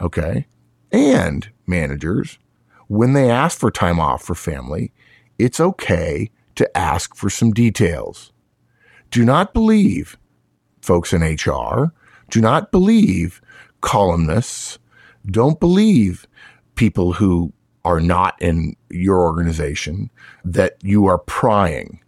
Okay. 0.00 0.46
And 0.92 1.50
managers, 1.66 2.38
when 2.86 3.12
they 3.12 3.28
ask 3.28 3.58
for 3.58 3.72
time 3.72 3.98
off 3.98 4.22
for 4.22 4.36
family, 4.36 4.92
it's 5.38 5.58
okay 5.58 6.30
to 6.54 6.76
ask 6.78 7.16
for 7.16 7.28
some 7.28 7.50
details. 7.50 8.32
Do 9.10 9.24
not 9.24 9.52
believe 9.52 10.16
folks 10.80 11.12
in 11.12 11.22
HR. 11.22 11.92
Do 12.30 12.40
not 12.40 12.70
believe 12.70 13.40
columnists. 13.80 14.78
Don't 15.30 15.60
believe 15.60 16.26
people 16.74 17.14
who 17.14 17.52
are 17.84 18.00
not 18.00 18.40
in 18.40 18.76
your 18.90 19.20
organization 19.20 20.10
that 20.44 20.76
you 20.82 21.06
are 21.06 21.18
prying. 21.18 22.00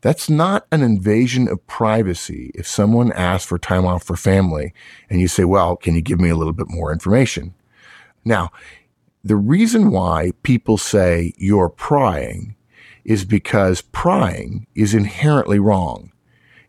That's 0.00 0.28
not 0.28 0.66
an 0.72 0.82
invasion 0.82 1.46
of 1.48 1.64
privacy 1.68 2.50
if 2.54 2.66
someone 2.66 3.12
asks 3.12 3.46
for 3.46 3.58
time 3.58 3.86
off 3.86 4.02
for 4.02 4.16
family 4.16 4.74
and 5.08 5.20
you 5.20 5.28
say, 5.28 5.44
well, 5.44 5.76
can 5.76 5.94
you 5.94 6.02
give 6.02 6.20
me 6.20 6.28
a 6.28 6.34
little 6.36 6.52
bit 6.52 6.68
more 6.68 6.92
information? 6.92 7.54
Now, 8.24 8.50
the 9.22 9.36
reason 9.36 9.92
why 9.92 10.32
people 10.42 10.76
say 10.78 11.32
you're 11.36 11.68
prying 11.68 12.56
is 13.04 13.24
because 13.24 13.82
prying 13.82 14.66
is 14.74 14.94
inherently 14.94 15.60
wrong 15.60 16.10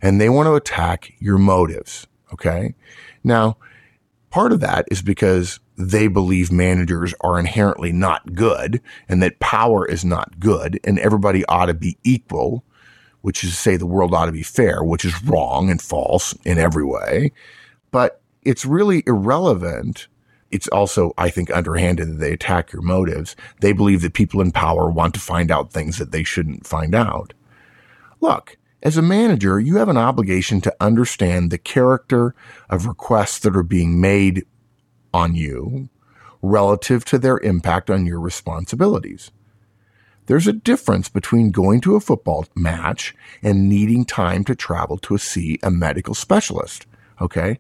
and 0.02 0.22
they 0.22 0.30
want 0.30 0.46
to 0.48 0.56
attack 0.56 1.13
your 1.18 1.39
motives. 1.39 2.06
Okay. 2.32 2.76
Now, 3.24 3.58
part 4.34 4.52
of 4.52 4.62
that 4.62 4.88
is 4.89 5.04
because 5.04 5.60
they 5.78 6.08
believe 6.08 6.52
managers 6.52 7.13
are 7.22 7.39
inherently 7.39 7.91
not 7.91 8.34
good 8.34 8.82
and 9.08 9.22
that 9.22 9.39
power 9.39 9.86
is 9.86 10.04
not 10.04 10.39
good 10.39 10.80
and 10.84 10.98
everybody 10.98 11.46
ought 11.46 11.67
to 11.67 11.74
be 11.76 12.00
equal, 12.04 12.63
which 13.22 13.43
is 13.43 13.52
to 13.52 13.56
say 13.56 13.78
the 13.78 13.86
world 13.86 14.12
ought 14.12 14.26
to 14.26 14.32
be 14.32 14.41
fair, 14.41 14.84
which 14.84 15.06
is 15.06 15.24
wrong 15.24 15.69
and 15.69 15.84
false 15.84 16.34
in 16.46 16.58
every 16.58 16.84
way. 16.84 17.32
But 17.91 18.22
it's 18.41 18.65
really 18.65 19.04
irrelevant. 19.06 20.08
It's 20.50 20.67
also, 20.69 21.13
I 21.15 21.30
think, 21.30 21.56
underhanded 21.56 22.08
that 22.08 22.19
they 22.19 22.34
attack 22.34 22.74
your 22.74 22.82
motives. 22.82 23.36
They 23.62 23.72
believe 23.72 24.02
that 24.02 24.15
people 24.15 24.41
in 24.41 24.52
power 24.52 24.89
want 24.89 25.13
to 25.13 25.19
find 25.19 25.52
out 25.52 25.72
things 25.72 26.00
that 26.00 26.12
they 26.12 26.24
shouldn't 26.24 26.65
find 26.65 26.96
out. 26.96 27.36
Look, 28.19 28.58
as 28.84 28.98
a 28.98 29.02
manager, 29.02 29.62
you 29.62 29.78
have 29.78 29.88
an 29.88 29.98
obligation 29.98 30.60
to 30.62 30.76
understand 30.82 31.50
the 31.50 31.58
character 31.58 32.36
of 32.69 32.86
requests 32.86 33.39
that 33.39 33.56
are 33.56 33.63
being 33.63 34.02
made 34.02 34.46
on 35.13 35.36
you 35.36 35.89
relative 36.41 37.06
to 37.06 37.17
their 37.17 37.39
impact 37.39 37.89
on 37.89 38.06
your 38.06 38.19
responsibilities. 38.19 39.32
There's 40.26 40.48
a 40.48 40.54
difference 40.54 41.08
between 41.08 41.52
going 41.52 41.80
to 41.82 41.96
a 41.96 42.02
football 42.02 42.46
match 42.56 43.15
and 43.41 43.69
needing 43.69 44.04
time 44.04 44.43
to 44.46 44.56
travel 44.56 44.98
to 45.00 45.17
see 45.17 45.60
a 45.63 45.72
medical 45.72 46.13
specialist. 46.13 46.86
Okay. 47.22 47.60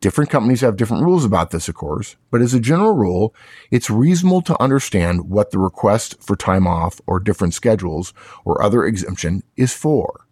Different 0.00 0.30
companies 0.30 0.60
have 0.60 0.76
different 0.76 1.04
rules 1.04 1.24
about 1.24 1.50
this, 1.50 1.68
of 1.68 1.74
course, 1.74 2.16
but 2.30 2.42
as 2.42 2.52
a 2.54 2.60
general 2.60 2.94
rule, 2.94 3.34
it's 3.70 3.90
reasonable 3.90 4.42
to 4.42 4.62
understand 4.62 5.28
what 5.30 5.50
the 5.50 5.58
request 5.58 6.22
for 6.22 6.36
time 6.36 6.66
off 6.66 7.00
or 7.06 7.18
different 7.18 7.54
schedules 7.54 8.12
or 8.44 8.62
other 8.62 8.84
exemption 8.84 9.42
is 9.56 9.74
for. 9.74 10.26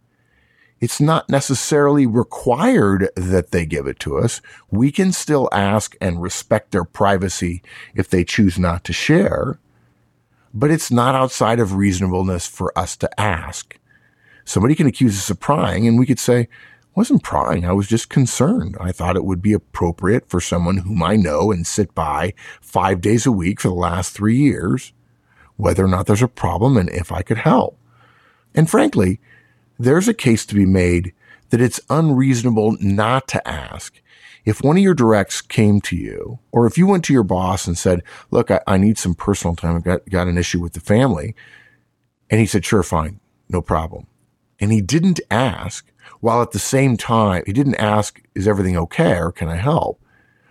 It's 0.81 1.01
not 1.01 1.29
necessarily 1.29 2.07
required 2.07 3.11
that 3.17 3.51
they 3.51 3.67
give 3.67 3.87
it 3.87 3.99
to 4.01 4.17
us. 4.19 4.41
We 4.71 4.93
can 4.93 5.13
still 5.13 5.49
ask 5.53 5.97
and 6.01 6.23
respect 6.23 6.71
their 6.71 6.85
privacy 6.85 7.63
if 7.95 8.09
they 8.09 8.25
choose 8.25 8.59
not 8.59 8.85
to 8.85 8.93
share, 8.93 9.59
but 10.55 10.71
it's 10.71 10.91
not 10.91 11.17
outside 11.17 11.59
of 11.59 11.75
reasonableness 11.75 12.47
for 12.47 12.77
us 12.79 12.97
to 12.99 13.21
ask. 13.21 13.79
Somebody 14.45 14.75
can 14.75 14.87
accuse 14.87 15.19
us 15.19 15.31
of 15.31 15.41
prying 15.41 15.87
and 15.89 15.99
we 15.99 16.07
could 16.07 16.21
say, 16.21 16.49
wasn't 16.95 17.23
prying. 17.23 17.65
I 17.65 17.73
was 17.73 17.87
just 17.87 18.09
concerned. 18.09 18.77
I 18.81 18.91
thought 18.91 19.17
it 19.17 19.25
would 19.25 19.41
be 19.43 19.53
appropriate 19.53 20.29
for 20.29 20.41
someone 20.41 20.79
whom 20.79 21.03
I 21.03 21.15
know 21.15 21.53
and 21.53 21.67
sit 21.67 21.95
by 21.95 22.35
five 22.61 23.01
days 23.01 23.25
a 23.25 23.31
week 23.31 23.61
for 23.61 23.69
the 23.69 23.75
last 23.75 24.13
three 24.13 24.37
years, 24.37 24.93
whether 25.57 25.85
or 25.85 25.89
not 25.89 26.07
there's 26.07 26.23
a 26.23 26.29
problem 26.29 26.77
and 26.77 26.89
if 26.91 27.13
I 27.13 27.23
could 27.23 27.39
help. 27.39 27.79
And 28.53 28.69
frankly, 28.69 29.21
there's 29.79 30.09
a 30.09 30.15
case 30.15 30.45
to 30.47 30.55
be 30.55 30.67
made 30.67 31.13
that 31.51 31.61
it's 31.61 31.81
unreasonable 31.89 32.77
not 32.81 33.29
to 33.29 33.49
ask. 33.49 34.01
If 34.45 34.63
one 34.63 34.77
of 34.77 34.83
your 34.83 34.95
directs 34.95 35.41
came 35.41 35.81
to 35.83 35.97
you, 35.97 36.39
or 36.53 36.67
if 36.67 36.79
you 36.79 36.87
went 36.87 37.05
to 37.05 37.13
your 37.13 37.23
boss 37.23 37.67
and 37.67 37.77
said, 37.77 38.03
look, 38.31 38.51
I, 38.51 38.61
I 38.67 38.79
need 38.79 38.99
some 38.99 39.15
personal 39.15 39.55
time. 39.55 39.77
I've 39.77 39.85
got, 39.85 40.09
got 40.09 40.27
an 40.29 40.39
issue 40.39 40.61
with 40.61 40.73
the 40.73 40.81
family. 40.81 41.35
And 42.31 42.41
he 42.41 42.47
said, 42.47 42.65
sure, 42.65 42.83
fine, 42.83 43.21
no 43.49 43.61
problem. 43.61 44.07
And 44.61 44.73
he 44.73 44.81
didn't 44.81 45.21
ask, 45.31 45.91
while 46.21 46.43
at 46.43 46.53
the 46.53 46.59
same 46.59 46.97
time, 46.97 47.43
he 47.47 47.53
didn't 47.53 47.77
ask, 47.77 48.21
is 48.35 48.49
everything 48.49 48.77
okay 48.77 49.19
or 49.19 49.33
can 49.33 49.49
I 49.49 49.57
help? 49.57 50.01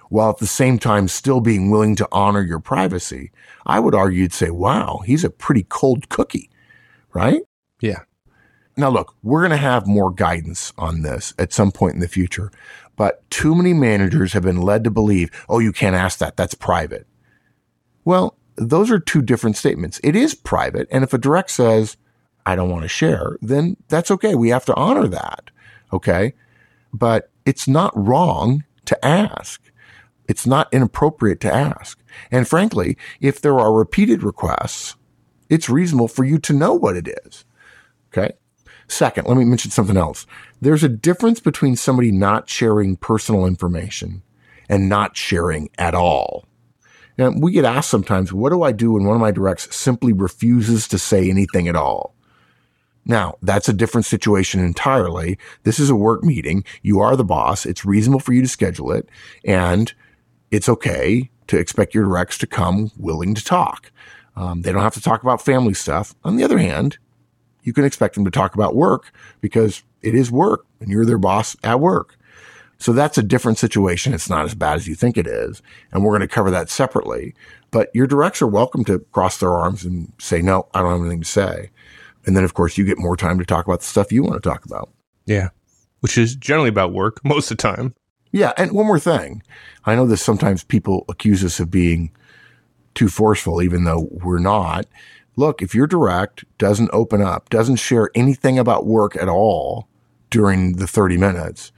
While 0.09 0.29
at 0.29 0.37
the 0.37 0.47
same 0.47 0.79
time 0.79 1.07
still 1.07 1.41
being 1.41 1.69
willing 1.69 1.95
to 1.97 2.07
honor 2.11 2.41
your 2.41 2.59
privacy, 2.59 3.31
I 3.65 3.79
would 3.79 3.93
argue 3.93 4.21
you'd 4.21 4.33
say, 4.33 4.49
wow, 4.49 5.01
he's 5.05 5.25
a 5.25 5.29
pretty 5.29 5.63
cold 5.63 6.07
cookie, 6.07 6.49
right? 7.13 7.41
Yeah. 7.81 8.03
Now, 8.77 8.89
look, 8.89 9.15
we're 9.23 9.41
going 9.41 9.51
to 9.51 9.57
have 9.57 9.87
more 9.87 10.11
guidance 10.11 10.71
on 10.77 11.01
this 11.01 11.33
at 11.39 11.51
some 11.51 11.71
point 11.71 11.95
in 11.95 11.99
the 11.99 12.07
future, 12.07 12.51
but 12.95 13.27
too 13.31 13.55
many 13.55 13.73
managers 13.73 14.33
have 14.33 14.43
been 14.43 14.61
led 14.61 14.83
to 14.83 14.91
believe, 14.91 15.31
oh, 15.49 15.57
you 15.57 15.71
can't 15.73 15.95
ask 15.95 16.19
that. 16.19 16.37
That's 16.37 16.53
private. 16.53 17.07
Well, 18.05 18.37
those 18.55 18.91
are 18.91 18.99
two 18.99 19.21
different 19.21 19.57
statements. 19.57 19.99
It 20.03 20.15
is 20.15 20.35
private. 20.35 20.87
And 20.91 21.03
if 21.03 21.13
a 21.13 21.17
direct 21.17 21.49
says, 21.51 21.97
I 22.45 22.55
don't 22.55 22.69
want 22.69 22.83
to 22.83 22.87
share, 22.87 23.37
then 23.41 23.77
that's 23.87 24.11
okay. 24.11 24.35
We 24.35 24.49
have 24.49 24.65
to 24.65 24.75
honor 24.75 25.07
that. 25.07 25.49
Okay. 25.91 26.33
But 26.93 27.29
it's 27.45 27.67
not 27.67 27.91
wrong 27.95 28.63
to 28.85 29.05
ask. 29.05 29.61
It's 30.27 30.45
not 30.45 30.73
inappropriate 30.73 31.39
to 31.41 31.53
ask. 31.53 31.99
And 32.31 32.47
frankly, 32.47 32.97
if 33.21 33.41
there 33.41 33.59
are 33.59 33.73
repeated 33.73 34.23
requests, 34.23 34.95
it's 35.49 35.69
reasonable 35.69 36.07
for 36.07 36.23
you 36.23 36.37
to 36.39 36.53
know 36.53 36.73
what 36.73 36.95
it 36.95 37.07
is. 37.25 37.45
Okay. 38.11 38.33
Second, 38.87 39.27
let 39.27 39.37
me 39.37 39.45
mention 39.45 39.71
something 39.71 39.97
else. 39.97 40.25
There's 40.61 40.83
a 40.83 40.89
difference 40.89 41.39
between 41.39 41.75
somebody 41.75 42.11
not 42.11 42.49
sharing 42.49 42.95
personal 42.95 43.45
information 43.45 44.23
and 44.69 44.89
not 44.89 45.17
sharing 45.17 45.69
at 45.77 45.93
all. 45.93 46.45
Now, 47.17 47.31
we 47.31 47.51
get 47.51 47.65
asked 47.65 47.89
sometimes, 47.89 48.31
what 48.31 48.51
do 48.51 48.63
I 48.63 48.71
do 48.71 48.93
when 48.93 49.05
one 49.05 49.15
of 49.15 49.21
my 49.21 49.31
directs 49.31 49.75
simply 49.75 50.13
refuses 50.13 50.87
to 50.89 50.99
say 50.99 51.29
anything 51.29 51.67
at 51.67 51.75
all? 51.75 52.15
Now, 53.05 53.37
that's 53.41 53.69
a 53.69 53.73
different 53.73 54.05
situation 54.05 54.59
entirely. 54.59 55.37
This 55.63 55.79
is 55.79 55.89
a 55.89 55.95
work 55.95 56.23
meeting. 56.23 56.63
You 56.81 56.99
are 56.99 57.15
the 57.15 57.23
boss. 57.23 57.65
It's 57.65 57.85
reasonable 57.85 58.19
for 58.19 58.33
you 58.33 58.41
to 58.41 58.47
schedule 58.47 58.91
it. 58.91 59.09
And 59.45 59.93
it's 60.51 60.69
okay 60.69 61.31
to 61.47 61.57
expect 61.57 61.95
your 61.95 62.03
directs 62.03 62.37
to 62.39 62.47
come 62.47 62.91
willing 62.97 63.33
to 63.33 63.43
talk. 63.43 63.91
Um, 64.35 64.61
they 64.61 64.71
don't 64.71 64.83
have 64.83 64.93
to 64.93 65.01
talk 65.01 65.23
about 65.23 65.41
family 65.41 65.73
stuff. 65.73 66.13
On 66.23 66.35
the 66.35 66.43
other 66.43 66.57
hand, 66.57 66.97
you 67.63 67.73
can 67.73 67.85
expect 67.85 68.15
them 68.15 68.25
to 68.25 68.31
talk 68.31 68.55
about 68.55 68.75
work 68.75 69.11
because 69.41 69.83
it 70.01 70.15
is 70.15 70.31
work 70.31 70.65
and 70.79 70.89
you're 70.89 71.05
their 71.05 71.17
boss 71.17 71.55
at 71.63 71.79
work. 71.79 72.17
So 72.79 72.93
that's 72.93 73.17
a 73.17 73.23
different 73.23 73.57
situation. 73.57 74.13
It's 74.13 74.29
not 74.29 74.45
as 74.45 74.53
bad 74.53 74.75
as 74.75 74.87
you 74.87 74.95
think 74.95 75.17
it 75.17 75.27
is. 75.27 75.61
And 75.91 76.03
we're 76.03 76.11
going 76.11 76.21
to 76.21 76.27
cover 76.27 76.51
that 76.51 76.69
separately. 76.69 77.33
But 77.71 77.89
your 77.93 78.07
directs 78.07 78.41
are 78.41 78.47
welcome 78.47 78.85
to 78.85 78.99
cross 79.11 79.37
their 79.39 79.51
arms 79.51 79.83
and 79.83 80.13
say, 80.19 80.41
no, 80.41 80.67
I 80.73 80.81
don't 80.81 80.91
have 80.91 81.01
anything 81.01 81.21
to 81.21 81.27
say. 81.27 81.71
And 82.25 82.37
then, 82.37 82.43
of 82.43 82.53
course, 82.53 82.77
you 82.77 82.85
get 82.85 82.99
more 82.99 83.17
time 83.17 83.39
to 83.39 83.45
talk 83.45 83.65
about 83.65 83.79
the 83.79 83.85
stuff 83.85 84.11
you 84.11 84.23
want 84.23 84.41
to 84.41 84.49
talk 84.49 84.65
about. 84.65 84.89
Yeah. 85.25 85.49
Which 86.01 86.17
is 86.17 86.35
generally 86.35 86.69
about 86.69 86.93
work 86.93 87.19
most 87.25 87.49
of 87.49 87.57
the 87.57 87.61
time. 87.61 87.95
Yeah. 88.31 88.53
And 88.57 88.71
one 88.71 88.85
more 88.85 88.99
thing. 88.99 89.41
I 89.85 89.95
know 89.95 90.05
that 90.07 90.17
sometimes 90.17 90.63
people 90.63 91.05
accuse 91.09 91.43
us 91.43 91.59
of 91.59 91.71
being 91.71 92.11
too 92.93 93.07
forceful, 93.09 93.61
even 93.61 93.85
though 93.85 94.07
we're 94.11 94.39
not. 94.39 94.85
Look, 95.37 95.61
if 95.61 95.73
your 95.73 95.87
direct 95.87 96.43
doesn't 96.57 96.89
open 96.91 97.21
up, 97.21 97.49
doesn't 97.49 97.75
share 97.77 98.09
anything 98.15 98.57
about 98.57 98.87
work 98.87 99.15
at 99.15 99.29
all 99.29 99.87
during 100.31 100.73
the 100.73 100.87
30 100.87 101.15
minutes, 101.15 101.71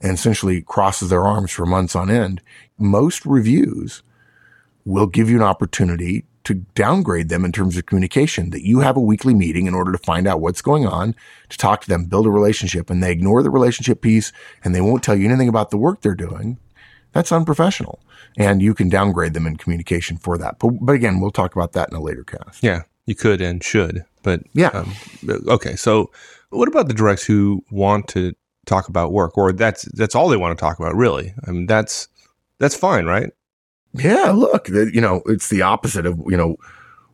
and 0.00 0.12
essentially 0.12 0.62
crosses 0.62 1.10
their 1.10 1.26
arms 1.26 1.50
for 1.50 1.66
months 1.66 1.94
on 1.94 2.08
end, 2.08 2.40
most 2.78 3.26
reviews 3.26 4.02
will 4.84 5.06
give 5.06 5.28
you 5.28 5.36
an 5.36 5.42
opportunity 5.42 6.24
to 6.44 6.54
downgrade 6.54 7.28
them 7.28 7.44
in 7.44 7.52
terms 7.52 7.76
of 7.76 7.84
communication, 7.84 8.50
that 8.50 8.64
you 8.64 8.80
have 8.80 8.96
a 8.96 9.00
weekly 9.00 9.34
meeting 9.34 9.66
in 9.66 9.74
order 9.74 9.92
to 9.92 9.98
find 9.98 10.26
out 10.26 10.40
what's 10.40 10.62
going 10.62 10.86
on, 10.86 11.14
to 11.48 11.58
talk 11.58 11.82
to 11.82 11.88
them, 11.88 12.06
build 12.06 12.26
a 12.26 12.30
relationship, 12.30 12.88
and 12.88 13.02
they 13.02 13.12
ignore 13.12 13.42
the 13.42 13.50
relationship 13.50 14.00
piece 14.00 14.32
and 14.64 14.74
they 14.74 14.80
won't 14.80 15.02
tell 15.02 15.16
you 15.16 15.26
anything 15.26 15.48
about 15.48 15.70
the 15.70 15.76
work 15.76 16.00
they're 16.00 16.14
doing. 16.14 16.58
That's 17.12 17.32
unprofessional. 17.32 18.00
And 18.38 18.62
you 18.62 18.72
can 18.72 18.88
downgrade 18.88 19.34
them 19.34 19.46
in 19.46 19.56
communication 19.56 20.16
for 20.16 20.38
that. 20.38 20.58
But, 20.58 20.70
but 20.80 20.92
again, 20.92 21.20
we'll 21.20 21.32
talk 21.32 21.54
about 21.54 21.72
that 21.72 21.90
in 21.90 21.96
a 21.96 22.00
later 22.00 22.24
cast. 22.24 22.62
Yeah, 22.62 22.82
you 23.06 23.14
could 23.14 23.40
and 23.40 23.62
should. 23.62 24.04
But 24.22 24.42
yeah. 24.52 24.68
Um, 24.68 24.94
okay. 25.48 25.76
So 25.76 26.10
what 26.50 26.68
about 26.68 26.88
the 26.88 26.94
directs 26.94 27.24
who 27.24 27.64
want 27.70 28.08
to 28.08 28.34
talk 28.66 28.88
about 28.88 29.12
work 29.12 29.36
or 29.38 29.52
that's, 29.52 29.82
that's 29.92 30.14
all 30.14 30.28
they 30.28 30.36
want 30.36 30.56
to 30.56 30.60
talk 30.60 30.78
about 30.78 30.94
really? 30.94 31.34
I 31.46 31.50
mean, 31.50 31.66
that's, 31.66 32.08
that's 32.58 32.76
fine, 32.76 33.06
right? 33.06 33.30
Yeah, 33.92 34.30
look, 34.30 34.68
you 34.68 35.00
know, 35.00 35.22
it's 35.26 35.48
the 35.48 35.62
opposite 35.62 36.06
of, 36.06 36.20
you 36.26 36.36
know, 36.36 36.56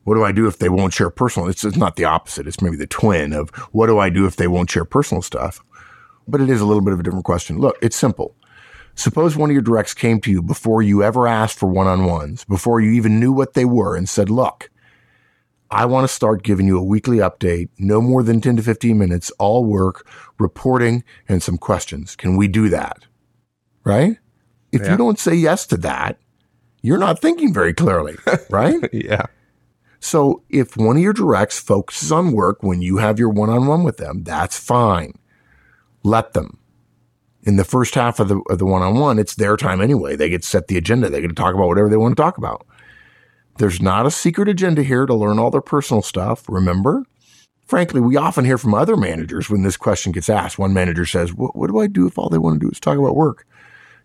what 0.05 0.15
do 0.15 0.25
I 0.25 0.33
do 0.33 0.47
if 0.47 0.59
they 0.59 0.69
won't 0.69 0.93
share 0.93 1.11
personal? 1.11 1.49
It's, 1.49 1.65
it's 1.65 1.77
not 1.77 1.97
the 1.97 2.05
opposite. 2.05 2.47
It's 2.47 2.61
maybe 2.61 2.77
the 2.77 2.87
twin 2.87 3.33
of 3.33 3.51
what 3.73 3.87
do 3.87 3.99
I 3.99 4.11
do 4.11 4.27
if 4.27 4.37
they 4.37 4.47
won't 4.47 4.71
share 4.71 4.85
personal 4.85 5.23
stuff? 5.23 5.61
But 6.29 6.41
it 6.41 6.51
is 6.51 6.61
a 6.61 6.67
little 6.67 6.83
bit 6.83 6.93
of 6.93 7.01
a 7.01 7.03
different 7.03 7.25
question. 7.25 7.59
Look, 7.59 7.77
it's 7.81 7.97
simple. 7.97 8.37
Suppose 8.95 9.37
one 9.37 9.51
of 9.51 9.55
your 9.55 9.63
directs 9.63 9.95
came 9.95 10.21
to 10.21 10.31
you 10.31 10.43
before 10.43 10.83
you 10.83 11.03
ever 11.03 11.27
asked 11.27 11.59
for 11.59 11.69
one 11.69 11.87
on 11.87 12.05
ones, 12.05 12.45
before 12.45 12.81
you 12.81 12.93
even 12.93 13.19
knew 13.21 13.33
what 13.33 13.55
they 13.55 13.65
were 13.65 13.97
and 13.97 14.09
said, 14.09 14.31
look, 14.31 14.71
I 15.71 15.85
want 15.87 16.05
to 16.05 16.15
start 16.15 16.43
giving 16.43 16.67
you 16.67 16.79
a 16.79 16.85
weekly 16.85 17.19
update, 17.19 17.71
no 17.79 18.01
more 18.01 18.23
than 18.23 18.41
10 18.41 18.57
to 18.57 18.63
15 18.63 18.97
minutes, 18.97 19.31
all 19.39 19.65
work, 19.65 20.07
reporting, 20.39 21.03
and 21.29 21.43
some 21.43 21.59
questions. 21.59 22.15
Can 22.15 22.37
we 22.37 22.47
do 22.49 22.69
that? 22.69 23.05
Right? 23.85 24.19
If 24.73 24.83
yeah. 24.83 24.93
you 24.93 24.97
don't 24.97 25.19
say 25.19 25.35
yes 25.35 25.67
to 25.69 25.77
that, 25.79 26.19
you're 26.83 26.99
not 26.99 27.21
thinking 27.21 27.53
very 27.53 27.75
clearly, 27.75 28.17
right? 28.51 28.77
yeah. 28.93 29.27
So 29.99 30.43
if 30.49 30.77
one 30.77 30.97
of 30.97 31.03
your 31.03 31.13
directs 31.13 31.59
focuses 31.59 32.13
on 32.13 32.33
work 32.33 32.63
when 32.63 32.81
you 32.81 32.99
have 32.99 33.19
your 33.19 33.31
one 33.31 33.51
on 33.51 33.67
one 33.67 33.83
with 33.83 33.97
them, 33.97 34.23
that's 34.23 34.59
fine. 34.59 35.15
Let 36.05 36.33
them. 36.33 36.59
In 37.43 37.57
the 37.57 37.65
first 37.65 37.95
half 37.95 38.21
of 38.21 38.29
the, 38.29 38.41
of 38.51 38.59
the 38.59 38.67
one 38.67 38.83
on 38.83 38.99
one, 38.99 39.19
it's 39.19 39.35
their 39.35 39.57
time 39.57 39.81
anyway. 39.81 40.15
They 40.15 40.29
get 40.29 40.43
to 40.43 40.49
set 40.49 40.69
the 40.69 40.77
agenda. 40.77 41.09
They 41.09 41.21
get 41.21 41.29
to 41.29 41.35
talk 41.35 41.55
about 41.55 41.69
whatever 41.69 41.89
they 41.89 41.97
want 41.97 42.17
to 42.17 42.23
talk 42.23 42.39
about. 42.39 42.67
There's 43.59 43.81
not 43.81 44.07
a 44.07 44.11
secret 44.11 44.49
agenda 44.49 44.83
here 44.83 45.07
to 45.07 45.15
learn 45.15 45.39
all 45.39 45.51
their 45.51 45.61
personal 45.61 46.03
stuff. 46.03 46.49
Remember? 46.49 47.05
Frankly, 47.67 48.01
we 48.01 48.17
often 48.17 48.45
hear 48.45 48.59
from 48.59 48.75
other 48.75 48.97
managers 48.97 49.51
when 49.51 49.63
this 49.63 49.77
question 49.77 50.13
gets 50.13 50.29
asked. 50.29 50.59
One 50.59 50.75
manager 50.75 51.05
says, 51.05 51.35
what, 51.35 51.57
what 51.57 51.69
do 51.69 51.79
I 51.79 51.87
do 51.87 52.07
if 52.07 52.19
all 52.19 52.29
they 52.29 52.39
want 52.39 52.61
to 52.61 52.67
do 52.67 52.71
is 52.71 52.79
talk 52.79 52.99
about 52.99 53.17
work? 53.17 53.47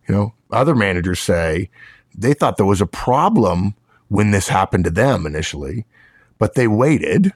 You 0.08 0.16
know, 0.16 0.34
other 0.52 0.74
managers 0.74 1.20
say, 1.20 1.70
they 2.16 2.34
thought 2.34 2.58
there 2.58 2.66
was 2.66 2.82
a 2.82 2.88
problem 2.88 3.76
when 4.08 4.32
this 4.32 4.48
happened 4.48 4.86
to 4.86 4.90
them 4.90 5.26
initially, 5.26 5.86
but 6.40 6.56
they 6.56 6.68
waited, 6.68 7.32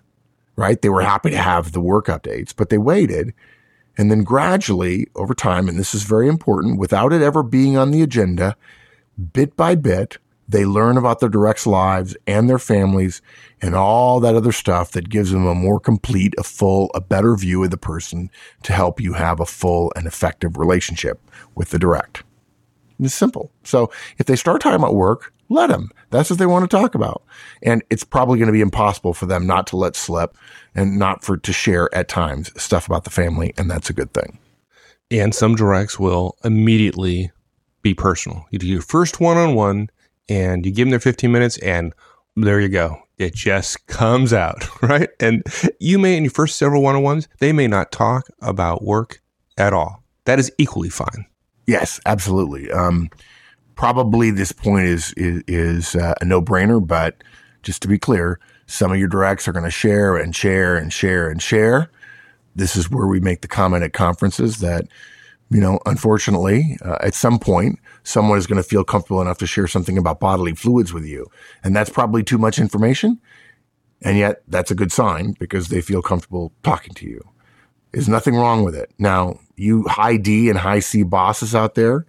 right? 0.55 0.81
They 0.81 0.89
were 0.89 1.01
happy 1.01 1.29
to 1.29 1.37
have 1.37 1.71
the 1.71 1.81
work 1.81 2.07
updates, 2.07 2.53
but 2.55 2.69
they 2.69 2.77
waited. 2.77 3.33
And 3.97 4.09
then 4.09 4.23
gradually 4.23 5.07
over 5.15 5.33
time, 5.33 5.69
and 5.69 5.77
this 5.77 5.93
is 5.93 6.03
very 6.03 6.27
important, 6.27 6.79
without 6.79 7.13
it 7.13 7.21
ever 7.21 7.43
being 7.43 7.77
on 7.77 7.91
the 7.91 8.01
agenda, 8.01 8.57
bit 9.31 9.55
by 9.55 9.75
bit, 9.75 10.17
they 10.47 10.65
learn 10.65 10.97
about 10.97 11.19
their 11.19 11.29
directs 11.29 11.65
lives 11.65 12.15
and 12.27 12.49
their 12.49 12.59
families 12.59 13.21
and 13.61 13.75
all 13.75 14.19
that 14.19 14.35
other 14.35 14.51
stuff 14.51 14.91
that 14.91 15.09
gives 15.09 15.31
them 15.31 15.45
a 15.45 15.55
more 15.55 15.79
complete, 15.79 16.35
a 16.37 16.43
full, 16.43 16.91
a 16.93 17.01
better 17.01 17.35
view 17.35 17.63
of 17.63 17.71
the 17.71 17.77
person 17.77 18.29
to 18.63 18.73
help 18.73 18.99
you 18.99 19.13
have 19.13 19.39
a 19.39 19.45
full 19.45 19.91
and 19.95 20.05
effective 20.05 20.57
relationship 20.57 21.19
with 21.55 21.69
the 21.69 21.79
direct. 21.79 22.23
It's 22.99 23.13
simple. 23.13 23.51
So 23.63 23.91
if 24.17 24.25
they 24.25 24.35
start 24.35 24.61
talking 24.61 24.75
about 24.75 24.95
work, 24.95 25.33
let 25.49 25.67
them. 25.67 25.89
That's 26.09 26.29
what 26.29 26.39
they 26.39 26.45
want 26.45 26.69
to 26.69 26.75
talk 26.75 26.95
about. 26.95 27.23
And 27.61 27.83
it's 27.89 28.03
probably 28.03 28.39
going 28.39 28.47
to 28.47 28.53
be 28.53 28.61
impossible 28.61 29.13
for 29.13 29.25
them 29.25 29.45
not 29.45 29.67
to 29.67 29.77
let 29.77 29.95
slip 29.95 30.37
and 30.73 30.97
not 30.97 31.23
for 31.23 31.37
to 31.37 31.53
share 31.53 31.93
at 31.93 32.07
times 32.07 32.51
stuff 32.61 32.87
about 32.87 33.03
the 33.03 33.09
family. 33.09 33.53
And 33.57 33.69
that's 33.69 33.89
a 33.89 33.93
good 33.93 34.13
thing. 34.13 34.39
And 35.11 35.35
some 35.35 35.55
directs 35.55 35.99
will 35.99 36.37
immediately 36.43 37.31
be 37.81 37.93
personal. 37.93 38.45
You 38.49 38.59
do 38.59 38.67
your 38.67 38.81
first 38.81 39.19
one 39.19 39.37
on 39.37 39.53
one 39.53 39.89
and 40.29 40.65
you 40.65 40.71
give 40.71 40.85
them 40.85 40.91
their 40.91 40.99
15 40.99 41.31
minutes 41.31 41.57
and 41.59 41.93
there 42.35 42.59
you 42.59 42.69
go. 42.69 43.01
It 43.17 43.33
just 43.33 43.87
comes 43.87 44.33
out, 44.33 44.67
right? 44.81 45.09
And 45.19 45.43
you 45.79 45.97
may, 45.97 46.17
in 46.17 46.23
your 46.23 46.31
first 46.31 46.57
several 46.57 46.81
one 46.81 46.95
on 46.95 47.03
ones, 47.03 47.27
they 47.39 47.53
may 47.53 47.67
not 47.67 47.91
talk 47.91 48.27
about 48.41 48.83
work 48.83 49.21
at 49.57 49.73
all. 49.73 50.03
That 50.25 50.39
is 50.39 50.51
equally 50.57 50.89
fine. 50.89 51.25
Yes, 51.67 51.99
absolutely. 52.05 52.69
Um, 52.71 53.09
probably 53.75 54.31
this 54.31 54.51
point 54.51 54.85
is 54.85 55.13
is, 55.13 55.43
is 55.47 55.95
uh, 55.95 56.15
a 56.21 56.25
no 56.25 56.41
brainer, 56.41 56.85
but 56.85 57.23
just 57.63 57.81
to 57.83 57.87
be 57.87 57.97
clear, 57.97 58.39
some 58.67 58.91
of 58.91 58.97
your 58.97 59.07
directs 59.07 59.47
are 59.47 59.51
going 59.51 59.65
to 59.65 59.71
share 59.71 60.15
and 60.15 60.35
share 60.35 60.75
and 60.75 60.91
share 60.91 61.29
and 61.29 61.41
share. 61.41 61.89
This 62.55 62.75
is 62.75 62.89
where 62.89 63.07
we 63.07 63.19
make 63.19 63.41
the 63.41 63.47
comment 63.47 63.83
at 63.83 63.93
conferences 63.93 64.59
that, 64.59 64.85
you 65.49 65.59
know, 65.59 65.79
unfortunately, 65.85 66.77
uh, 66.83 66.97
at 67.01 67.13
some 67.13 67.37
point, 67.37 67.79
someone 68.05 68.37
is 68.37 68.47
going 68.47 68.61
to 68.61 68.67
feel 68.67 68.83
comfortable 68.83 69.21
enough 69.21 69.39
to 69.39 69.47
share 69.47 69.67
something 69.67 69.97
about 69.97 70.19
bodily 70.19 70.53
fluids 70.55 70.93
with 70.93 71.05
you. 71.05 71.27
And 71.63 71.75
that's 71.75 71.89
probably 71.89 72.23
too 72.23 72.37
much 72.37 72.59
information. 72.59 73.19
And 74.01 74.17
yet 74.17 74.43
that's 74.47 74.71
a 74.71 74.75
good 74.75 74.91
sign 74.91 75.35
because 75.39 75.69
they 75.69 75.81
feel 75.81 76.01
comfortable 76.01 76.53
talking 76.63 76.93
to 76.95 77.07
you. 77.07 77.21
There's 77.91 78.09
nothing 78.09 78.35
wrong 78.35 78.63
with 78.63 78.75
it. 78.75 78.91
Now, 78.99 79.39
you 79.55 79.83
high 79.83 80.17
D 80.17 80.49
and 80.49 80.59
high 80.59 80.79
C 80.79 81.03
bosses 81.03 81.55
out 81.55 81.75
there, 81.75 82.05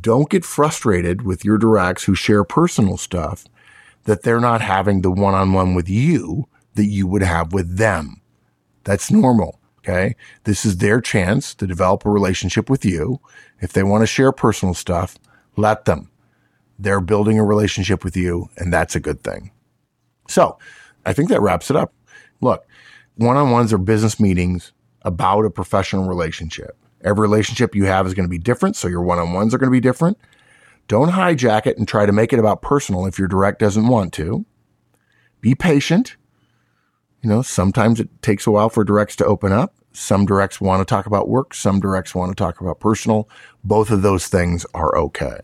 don't 0.00 0.28
get 0.28 0.44
frustrated 0.44 1.22
with 1.22 1.44
your 1.44 1.58
directs 1.58 2.04
who 2.04 2.14
share 2.14 2.44
personal 2.44 2.96
stuff 2.96 3.44
that 4.04 4.22
they're 4.22 4.40
not 4.40 4.60
having 4.60 5.00
the 5.00 5.10
one 5.10 5.34
on 5.34 5.52
one 5.52 5.74
with 5.74 5.88
you 5.88 6.46
that 6.74 6.86
you 6.86 7.06
would 7.06 7.22
have 7.22 7.52
with 7.52 7.78
them. 7.78 8.20
That's 8.84 9.10
normal. 9.10 9.58
Okay. 9.84 10.16
This 10.44 10.64
is 10.64 10.78
their 10.78 11.00
chance 11.00 11.54
to 11.56 11.66
develop 11.66 12.06
a 12.06 12.10
relationship 12.10 12.70
with 12.70 12.86
you. 12.86 13.20
If 13.60 13.74
they 13.74 13.82
want 13.82 14.00
to 14.00 14.06
share 14.06 14.32
personal 14.32 14.74
stuff, 14.74 15.18
let 15.56 15.84
them. 15.84 16.10
They're 16.78 17.02
building 17.02 17.38
a 17.38 17.44
relationship 17.44 18.02
with 18.02 18.16
you, 18.16 18.48
and 18.56 18.72
that's 18.72 18.96
a 18.96 19.00
good 19.00 19.22
thing. 19.22 19.52
So 20.26 20.58
I 21.04 21.12
think 21.12 21.28
that 21.28 21.42
wraps 21.42 21.70
it 21.70 21.76
up. 21.76 21.92
Look, 22.40 22.66
one 23.16 23.36
on 23.36 23.50
ones 23.50 23.72
are 23.72 23.78
business 23.78 24.18
meetings 24.18 24.72
about 25.02 25.44
a 25.44 25.50
professional 25.50 26.08
relationship. 26.08 26.76
Every 27.02 27.20
relationship 27.22 27.74
you 27.74 27.84
have 27.84 28.06
is 28.06 28.14
going 28.14 28.24
to 28.24 28.30
be 28.30 28.38
different, 28.38 28.76
so 28.76 28.88
your 28.88 29.02
one 29.02 29.18
on 29.18 29.34
ones 29.34 29.54
are 29.54 29.58
going 29.58 29.70
to 29.70 29.76
be 29.76 29.80
different. 29.80 30.18
Don't 30.88 31.10
hijack 31.10 31.66
it 31.66 31.76
and 31.76 31.86
try 31.86 32.06
to 32.06 32.12
make 32.12 32.32
it 32.32 32.38
about 32.38 32.62
personal 32.62 33.06
if 33.06 33.18
your 33.18 33.28
direct 33.28 33.58
doesn't 33.58 33.86
want 33.86 34.14
to. 34.14 34.46
Be 35.40 35.54
patient. 35.54 36.16
You 37.24 37.30
know, 37.30 37.40
sometimes 37.40 38.00
it 38.00 38.10
takes 38.20 38.46
a 38.46 38.50
while 38.50 38.68
for 38.68 38.84
directs 38.84 39.16
to 39.16 39.24
open 39.24 39.50
up. 39.50 39.74
Some 39.94 40.26
directs 40.26 40.60
want 40.60 40.82
to 40.82 40.84
talk 40.84 41.06
about 41.06 41.26
work. 41.26 41.54
Some 41.54 41.80
directs 41.80 42.14
want 42.14 42.30
to 42.30 42.34
talk 42.34 42.60
about 42.60 42.80
personal. 42.80 43.30
Both 43.64 43.90
of 43.90 44.02
those 44.02 44.26
things 44.26 44.66
are 44.74 44.94
okay. 44.94 45.38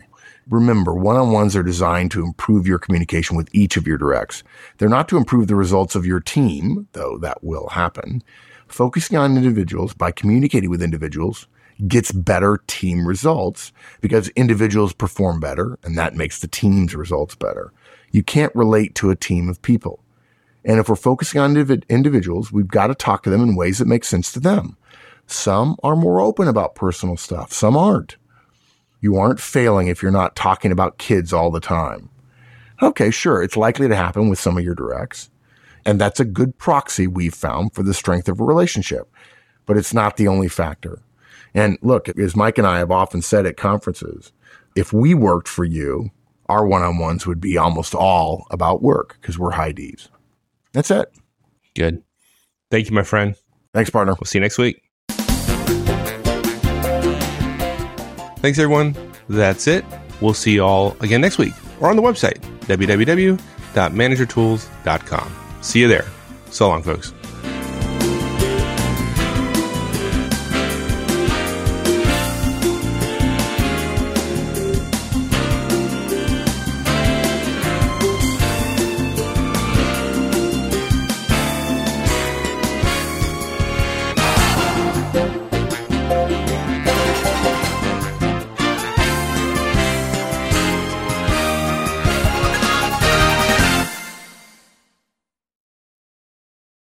Remember, 0.50 0.94
one-on-ones 0.94 1.56
are 1.56 1.62
designed 1.62 2.10
to 2.10 2.22
improve 2.22 2.66
your 2.66 2.78
communication 2.78 3.34
with 3.34 3.48
each 3.54 3.78
of 3.78 3.86
your 3.86 3.96
directs. 3.96 4.42
They're 4.76 4.90
not 4.90 5.08
to 5.08 5.16
improve 5.16 5.46
the 5.46 5.54
results 5.54 5.94
of 5.94 6.04
your 6.04 6.20
team, 6.20 6.86
though 6.92 7.16
that 7.22 7.42
will 7.42 7.70
happen. 7.70 8.22
Focusing 8.68 9.16
on 9.16 9.38
individuals 9.38 9.94
by 9.94 10.10
communicating 10.10 10.68
with 10.68 10.82
individuals 10.82 11.46
gets 11.88 12.12
better 12.12 12.62
team 12.66 13.08
results 13.08 13.72
because 14.02 14.28
individuals 14.30 14.92
perform 14.92 15.40
better 15.40 15.78
and 15.82 15.96
that 15.96 16.14
makes 16.14 16.40
the 16.40 16.48
team's 16.48 16.94
results 16.94 17.34
better. 17.34 17.72
You 18.10 18.22
can't 18.22 18.54
relate 18.54 18.94
to 18.96 19.08
a 19.08 19.16
team 19.16 19.48
of 19.48 19.62
people. 19.62 20.04
And 20.64 20.78
if 20.78 20.88
we're 20.88 20.96
focusing 20.96 21.40
on 21.40 21.54
indiv- 21.54 21.88
individuals, 21.88 22.52
we've 22.52 22.68
got 22.68 22.88
to 22.88 22.94
talk 22.94 23.22
to 23.22 23.30
them 23.30 23.42
in 23.42 23.56
ways 23.56 23.78
that 23.78 23.88
make 23.88 24.04
sense 24.04 24.32
to 24.32 24.40
them. 24.40 24.76
Some 25.26 25.76
are 25.82 25.96
more 25.96 26.20
open 26.20 26.48
about 26.48 26.74
personal 26.74 27.16
stuff. 27.16 27.52
Some 27.52 27.76
aren't. 27.76 28.16
You 29.00 29.16
aren't 29.16 29.40
failing 29.40 29.86
if 29.86 30.02
you're 30.02 30.10
not 30.10 30.36
talking 30.36 30.72
about 30.72 30.98
kids 30.98 31.32
all 31.32 31.50
the 31.50 31.60
time. 31.60 32.10
Okay, 32.82 33.10
sure. 33.10 33.42
It's 33.42 33.56
likely 33.56 33.88
to 33.88 33.96
happen 33.96 34.28
with 34.28 34.38
some 34.38 34.58
of 34.58 34.64
your 34.64 34.74
directs. 34.74 35.30
And 35.86 36.00
that's 36.00 36.20
a 36.20 36.24
good 36.24 36.58
proxy 36.58 37.06
we've 37.06 37.34
found 37.34 37.72
for 37.74 37.82
the 37.82 37.94
strength 37.94 38.28
of 38.28 38.40
a 38.40 38.44
relationship, 38.44 39.10
but 39.66 39.76
it's 39.76 39.94
not 39.94 40.16
the 40.16 40.28
only 40.28 40.48
factor. 40.48 41.02
And 41.54 41.78
look, 41.80 42.08
as 42.10 42.36
Mike 42.36 42.58
and 42.58 42.66
I 42.66 42.78
have 42.78 42.90
often 42.90 43.22
said 43.22 43.46
at 43.46 43.56
conferences, 43.56 44.32
if 44.76 44.92
we 44.92 45.14
worked 45.14 45.48
for 45.48 45.64
you, 45.64 46.10
our 46.48 46.66
one 46.66 46.82
on 46.82 46.98
ones 46.98 47.26
would 47.26 47.40
be 47.40 47.56
almost 47.56 47.94
all 47.94 48.46
about 48.50 48.82
work 48.82 49.16
because 49.20 49.38
we're 49.38 49.52
high 49.52 49.72
D's. 49.72 50.08
That's 50.72 50.90
it. 50.90 51.12
Good. 51.74 52.02
Thank 52.70 52.88
you, 52.88 52.94
my 52.94 53.02
friend. 53.02 53.34
Thanks, 53.74 53.90
partner. 53.90 54.14
We'll 54.14 54.24
see 54.26 54.38
you 54.38 54.42
next 54.42 54.56
week. 54.58 54.80
Thanks, 58.38 58.58
everyone. 58.58 58.96
That's 59.28 59.66
it. 59.66 59.84
We'll 60.20 60.34
see 60.34 60.52
you 60.54 60.64
all 60.64 60.96
again 61.00 61.20
next 61.20 61.38
week 61.38 61.52
or 61.80 61.90
on 61.90 61.96
the 61.96 62.02
website, 62.02 62.38
www.managertools.com. 62.66 65.36
See 65.62 65.80
you 65.80 65.88
there. 65.88 66.06
So 66.50 66.68
long, 66.68 66.82
folks. 66.82 67.14